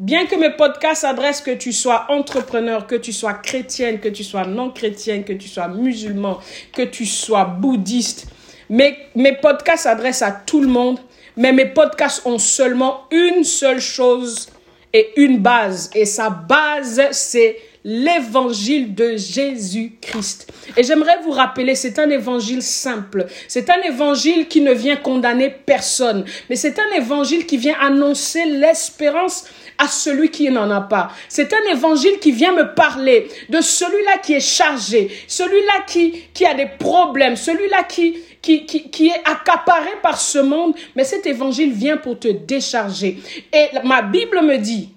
bien 0.00 0.26
que 0.26 0.34
mes 0.34 0.50
podcasts 0.50 1.02
s'adressent 1.02 1.42
que 1.42 1.54
tu 1.54 1.72
sois 1.72 2.06
entrepreneur, 2.08 2.88
que 2.88 2.96
tu 2.96 3.12
sois 3.12 3.34
chrétienne, 3.34 4.00
que 4.00 4.08
tu 4.08 4.24
sois 4.24 4.46
non 4.46 4.70
chrétienne, 4.70 5.22
que 5.22 5.32
tu 5.32 5.46
sois 5.46 5.68
musulman, 5.68 6.40
que 6.72 6.82
tu 6.82 7.06
sois 7.06 7.44
bouddhiste, 7.44 8.26
mes, 8.68 8.96
mes 9.14 9.34
podcasts 9.34 9.84
s'adressent 9.84 10.22
à 10.22 10.32
tout 10.32 10.60
le 10.60 10.66
monde, 10.66 10.98
mais 11.36 11.52
mes 11.52 11.66
podcasts 11.66 12.26
ont 12.26 12.38
seulement 12.38 13.02
une 13.10 13.44
seule 13.44 13.80
chose 13.80 14.48
et 14.92 15.12
une 15.20 15.38
base. 15.38 15.90
Et 15.94 16.04
sa 16.04 16.30
base, 16.30 17.00
c'est 17.12 17.58
l'évangile 17.84 18.94
de 18.94 19.16
Jésus-Christ. 19.16 20.52
Et 20.76 20.82
j'aimerais 20.82 21.18
vous 21.24 21.32
rappeler, 21.32 21.74
c'est 21.74 21.98
un 21.98 22.10
évangile 22.10 22.62
simple. 22.62 23.26
C'est 23.48 23.70
un 23.70 23.80
évangile 23.82 24.48
qui 24.48 24.60
ne 24.60 24.72
vient 24.72 24.96
condamner 24.96 25.50
personne, 25.50 26.24
mais 26.48 26.56
c'est 26.56 26.78
un 26.78 26.96
évangile 26.96 27.46
qui 27.46 27.56
vient 27.56 27.76
annoncer 27.80 28.44
l'espérance 28.44 29.44
à 29.78 29.88
celui 29.88 30.30
qui 30.30 30.48
n'en 30.50 30.70
a 30.70 30.80
pas. 30.80 31.10
C'est 31.28 31.52
un 31.52 31.72
évangile 31.72 32.18
qui 32.20 32.30
vient 32.30 32.52
me 32.52 32.74
parler 32.74 33.28
de 33.48 33.60
celui-là 33.60 34.18
qui 34.18 34.34
est 34.34 34.40
chargé, 34.40 35.10
celui-là 35.26 35.84
qui, 35.86 36.24
qui 36.32 36.46
a 36.46 36.54
des 36.54 36.68
problèmes, 36.78 37.36
celui-là 37.36 37.82
qui, 37.84 38.18
qui, 38.40 38.64
qui, 38.66 38.90
qui 38.90 39.08
est 39.08 39.22
accaparé 39.24 39.90
par 40.02 40.20
ce 40.20 40.38
monde, 40.38 40.74
mais 40.94 41.04
cet 41.04 41.26
évangile 41.26 41.72
vient 41.72 41.96
pour 41.96 42.18
te 42.18 42.28
décharger. 42.28 43.18
Et 43.52 43.66
ma 43.84 44.02
Bible 44.02 44.42
me 44.42 44.58
dit, 44.58 44.90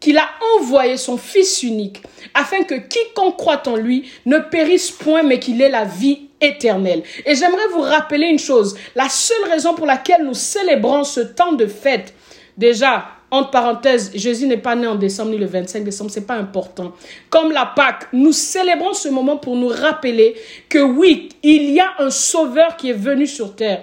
qu'il 0.00 0.18
a 0.18 0.28
envoyé 0.56 0.96
son 0.96 1.16
Fils 1.16 1.62
unique, 1.62 2.02
afin 2.34 2.62
que 2.62 2.74
quiconque 2.74 3.36
croit 3.36 3.62
en 3.66 3.76
lui 3.76 4.10
ne 4.26 4.38
périsse 4.38 4.90
point, 4.90 5.22
mais 5.22 5.38
qu'il 5.38 5.60
ait 5.60 5.68
la 5.68 5.84
vie 5.84 6.28
éternelle. 6.40 7.02
Et 7.26 7.34
j'aimerais 7.34 7.68
vous 7.72 7.80
rappeler 7.80 8.26
une 8.26 8.38
chose, 8.38 8.76
la 8.94 9.08
seule 9.08 9.50
raison 9.50 9.74
pour 9.74 9.86
laquelle 9.86 10.24
nous 10.24 10.34
célébrons 10.34 11.04
ce 11.04 11.20
temps 11.20 11.52
de 11.52 11.66
fête, 11.66 12.14
déjà, 12.56 13.06
entre 13.30 13.50
parenthèses, 13.50 14.10
Jésus 14.14 14.46
n'est 14.46 14.56
pas 14.56 14.74
né 14.74 14.86
en 14.86 14.94
décembre 14.94 15.32
ni 15.32 15.38
le 15.38 15.46
25 15.46 15.84
décembre, 15.84 16.10
c'est 16.10 16.26
pas 16.26 16.36
important. 16.36 16.92
Comme 17.28 17.52
la 17.52 17.66
Pâque, 17.66 18.06
nous 18.12 18.32
célébrons 18.32 18.94
ce 18.94 19.08
moment 19.10 19.36
pour 19.36 19.54
nous 19.54 19.68
rappeler 19.68 20.34
que 20.68 20.78
oui, 20.78 21.28
il 21.42 21.70
y 21.70 21.80
a 21.80 21.92
un 21.98 22.10
sauveur 22.10 22.76
qui 22.76 22.88
est 22.90 22.94
venu 22.94 23.26
sur 23.26 23.54
terre. 23.54 23.82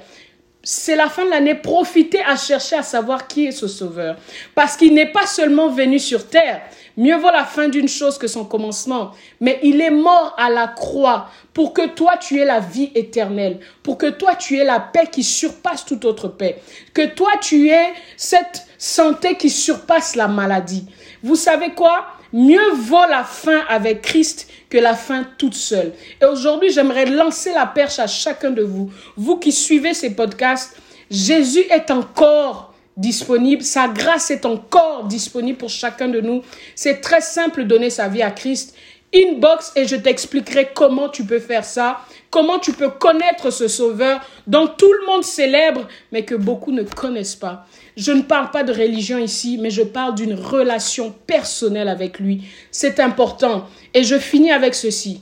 C'est 0.66 0.96
la 0.96 1.10
fin 1.10 1.24
de 1.26 1.30
l'année, 1.30 1.54
profitez 1.54 2.24
à 2.24 2.36
chercher 2.36 2.76
à 2.76 2.82
savoir 2.82 3.28
qui 3.28 3.46
est 3.46 3.52
ce 3.52 3.68
sauveur. 3.68 4.18
Parce 4.56 4.76
qu'il 4.76 4.96
n'est 4.96 5.12
pas 5.12 5.28
seulement 5.28 5.70
venu 5.70 6.00
sur 6.00 6.28
terre. 6.28 6.64
Mieux 6.98 7.16
vaut 7.18 7.32
la 7.32 7.46
fin 7.46 7.68
d'une 7.68 7.88
chose 7.88 8.18
que 8.18 8.26
son 8.26 8.46
commencement. 8.46 9.12
Mais 9.40 9.60
il 9.62 9.80
est 9.80 9.92
mort 9.92 10.34
à 10.40 10.50
la 10.50 10.68
croix 10.68 11.30
pour 11.54 11.72
que 11.72 11.88
toi 11.90 12.18
tu 12.18 12.40
aies 12.40 12.46
la 12.46 12.60
vie 12.60 12.92
éternelle, 12.96 13.60
pour 13.84 14.00
que 14.00 14.10
toi 14.10 14.36
tu 14.36 14.58
aies 14.58 14.64
la 14.64 14.80
paix 14.80 15.08
qui 15.12 15.24
surpasse 15.24 15.86
toute 15.86 16.04
autre 16.04 16.30
paix, 16.30 16.60
que 16.96 17.06
toi 17.06 17.32
tu 17.40 17.70
aies 17.70 17.94
cette 18.18 18.66
santé 18.80 19.36
qui 19.36 19.52
surpasse 19.52 20.16
la 20.16 20.28
maladie. 20.28 20.88
Vous 21.22 21.36
savez 21.36 21.76
quoi? 21.76 22.08
Mieux 22.34 22.72
vaut 22.74 23.08
la 23.10 23.24
fin 23.24 23.62
avec 23.70 24.02
Christ 24.02 24.50
que 24.70 24.78
la 24.78 24.96
fin 24.96 25.26
toute 25.38 25.54
seule. 25.54 25.94
Et 26.22 26.26
aujourd'hui, 26.26 26.72
j'aimerais 26.72 27.06
lancer 27.06 27.54
la 27.54 27.66
perche 27.66 28.00
à 28.00 28.08
chacun 28.08 28.52
de 28.52 28.64
vous. 28.64 28.92
Vous 29.16 29.38
qui 29.38 29.52
suivez 29.52 29.94
ces 29.94 30.16
podcasts, 30.16 30.78
Jésus 31.10 31.64
est 31.70 31.92
encore 31.92 32.74
disponible. 32.98 33.64
Sa 33.64 33.88
grâce 33.88 34.32
est 34.32 34.46
encore 34.46 35.06
disponible 35.06 35.58
pour 35.58 35.70
chacun 35.70 36.08
de 36.08 36.22
nous. 36.22 36.42
C'est 36.76 37.02
très 37.02 37.22
simple 37.22 37.64
de 37.64 37.68
donner 37.68 37.90
sa 37.90 38.08
vie 38.08 38.22
à 38.22 38.32
Christ. 38.32 38.76
Inbox 39.14 39.72
et 39.76 39.88
je 39.88 39.96
t'expliquerai 39.96 40.70
comment 40.74 41.10
tu 41.10 41.24
peux 41.24 41.40
faire 41.40 41.64
ça, 41.64 42.02
comment 42.30 42.60
tu 42.60 42.74
peux 42.74 42.90
connaître 42.90 43.50
ce 43.50 43.68
sauveur 43.68 44.20
dont 44.48 44.68
tout 44.68 44.92
le 44.92 45.06
monde 45.06 45.24
célèbre 45.24 45.88
mais 46.12 46.26
que 46.26 46.36
beaucoup 46.36 46.72
ne 46.72 46.84
connaissent 46.84 47.36
pas. 47.36 47.66
Je 47.98 48.12
ne 48.12 48.24
parle 48.24 48.52
pas 48.52 48.64
de 48.64 48.74
religion 48.74 49.18
ici, 49.18 49.58
mais 49.60 49.70
je 49.70 49.84
parle 49.84 50.16
d'une 50.16 50.34
relation 50.34 51.14
personnelle 51.26 51.88
avec 51.88 52.20
lui. 52.20 52.44
C'est 52.72 53.00
important. 53.00 53.68
Et 53.94 54.04
je 54.04 54.20
finis 54.20 54.52
avec 54.52 54.76
ceci. 54.76 55.22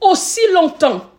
Aussi 0.00 0.40
longtemps 0.54 1.10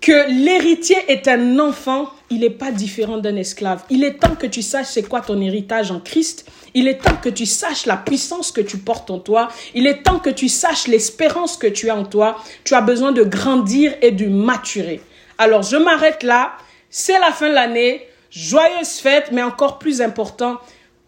que 0.00 0.44
l'héritier 0.44 0.96
est 1.08 1.28
un 1.28 1.58
enfant, 1.58 2.10
il 2.34 2.40
n'est 2.40 2.50
pas 2.50 2.72
différent 2.72 3.18
d'un 3.18 3.36
esclave. 3.36 3.84
Il 3.90 4.02
est 4.02 4.14
temps 4.14 4.34
que 4.34 4.48
tu 4.48 4.60
saches 4.60 4.88
c'est 4.88 5.08
quoi 5.08 5.20
ton 5.20 5.40
héritage 5.40 5.92
en 5.92 6.00
Christ. 6.00 6.50
Il 6.74 6.88
est 6.88 6.98
temps 6.98 7.16
que 7.22 7.28
tu 7.28 7.46
saches 7.46 7.86
la 7.86 7.96
puissance 7.96 8.50
que 8.50 8.60
tu 8.60 8.78
portes 8.78 9.08
en 9.12 9.20
toi. 9.20 9.48
Il 9.72 9.86
est 9.86 10.02
temps 10.02 10.18
que 10.18 10.30
tu 10.30 10.48
saches 10.48 10.88
l'espérance 10.88 11.56
que 11.56 11.68
tu 11.68 11.90
as 11.90 11.96
en 11.96 12.04
toi. 12.04 12.36
Tu 12.64 12.74
as 12.74 12.80
besoin 12.80 13.12
de 13.12 13.22
grandir 13.22 13.94
et 14.02 14.10
de 14.10 14.26
maturer. 14.26 15.00
Alors, 15.38 15.62
je 15.62 15.76
m'arrête 15.76 16.24
là. 16.24 16.54
C'est 16.90 17.20
la 17.20 17.30
fin 17.30 17.48
de 17.48 17.54
l'année. 17.54 18.04
Joyeuse 18.32 18.98
fête, 18.98 19.30
mais 19.30 19.42
encore 19.42 19.78
plus 19.78 20.02
important, 20.02 20.58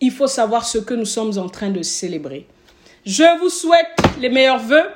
il 0.01 0.13
faut 0.13 0.29
savoir 0.29 0.65
ce 0.65 0.79
que 0.79 0.95
nous 0.95 1.05
sommes 1.05 1.37
en 1.39 1.49
train 1.49 1.71
de 1.71 1.83
célébrer. 1.83 2.47
Je 3.05 3.25
vous 3.41 3.49
souhaite 3.51 3.97
les 4.21 4.29
meilleurs 4.29 4.61
vœux 4.61 4.87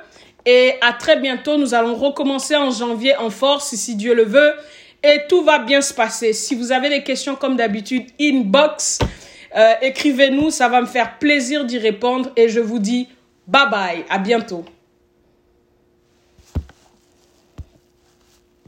et 0.45 0.75
à 0.79 0.93
très 0.93 1.19
bientôt. 1.19 1.57
Nous 1.57 1.73
allons 1.73 1.95
recommencer 1.95 2.55
en 2.55 2.71
janvier 2.71 3.17
en 3.17 3.29
force, 3.29 3.75
si 3.75 3.95
Dieu 3.95 4.15
le 4.15 4.23
veut, 4.23 4.53
et 5.03 5.21
tout 5.27 5.43
va 5.43 5.59
bien 5.59 5.81
se 5.81 5.93
passer. 5.93 6.33
Si 6.33 6.55
vous 6.55 6.71
avez 6.71 6.89
des 6.89 7.03
questions 7.03 7.35
comme 7.35 7.55
d'habitude, 7.55 8.05
inbox, 8.19 8.99
euh, 9.55 9.73
écrivez-nous, 9.81 10.49
ça 10.49 10.69
va 10.69 10.81
me 10.81 10.85
faire 10.85 11.17
plaisir 11.17 11.65
d'y 11.65 11.77
répondre 11.77 12.31
et 12.35 12.49
je 12.49 12.59
vous 12.59 12.79
dis 12.79 13.07
bye 13.47 13.69
bye, 13.69 14.05
à 14.09 14.19
bientôt. 14.19 14.65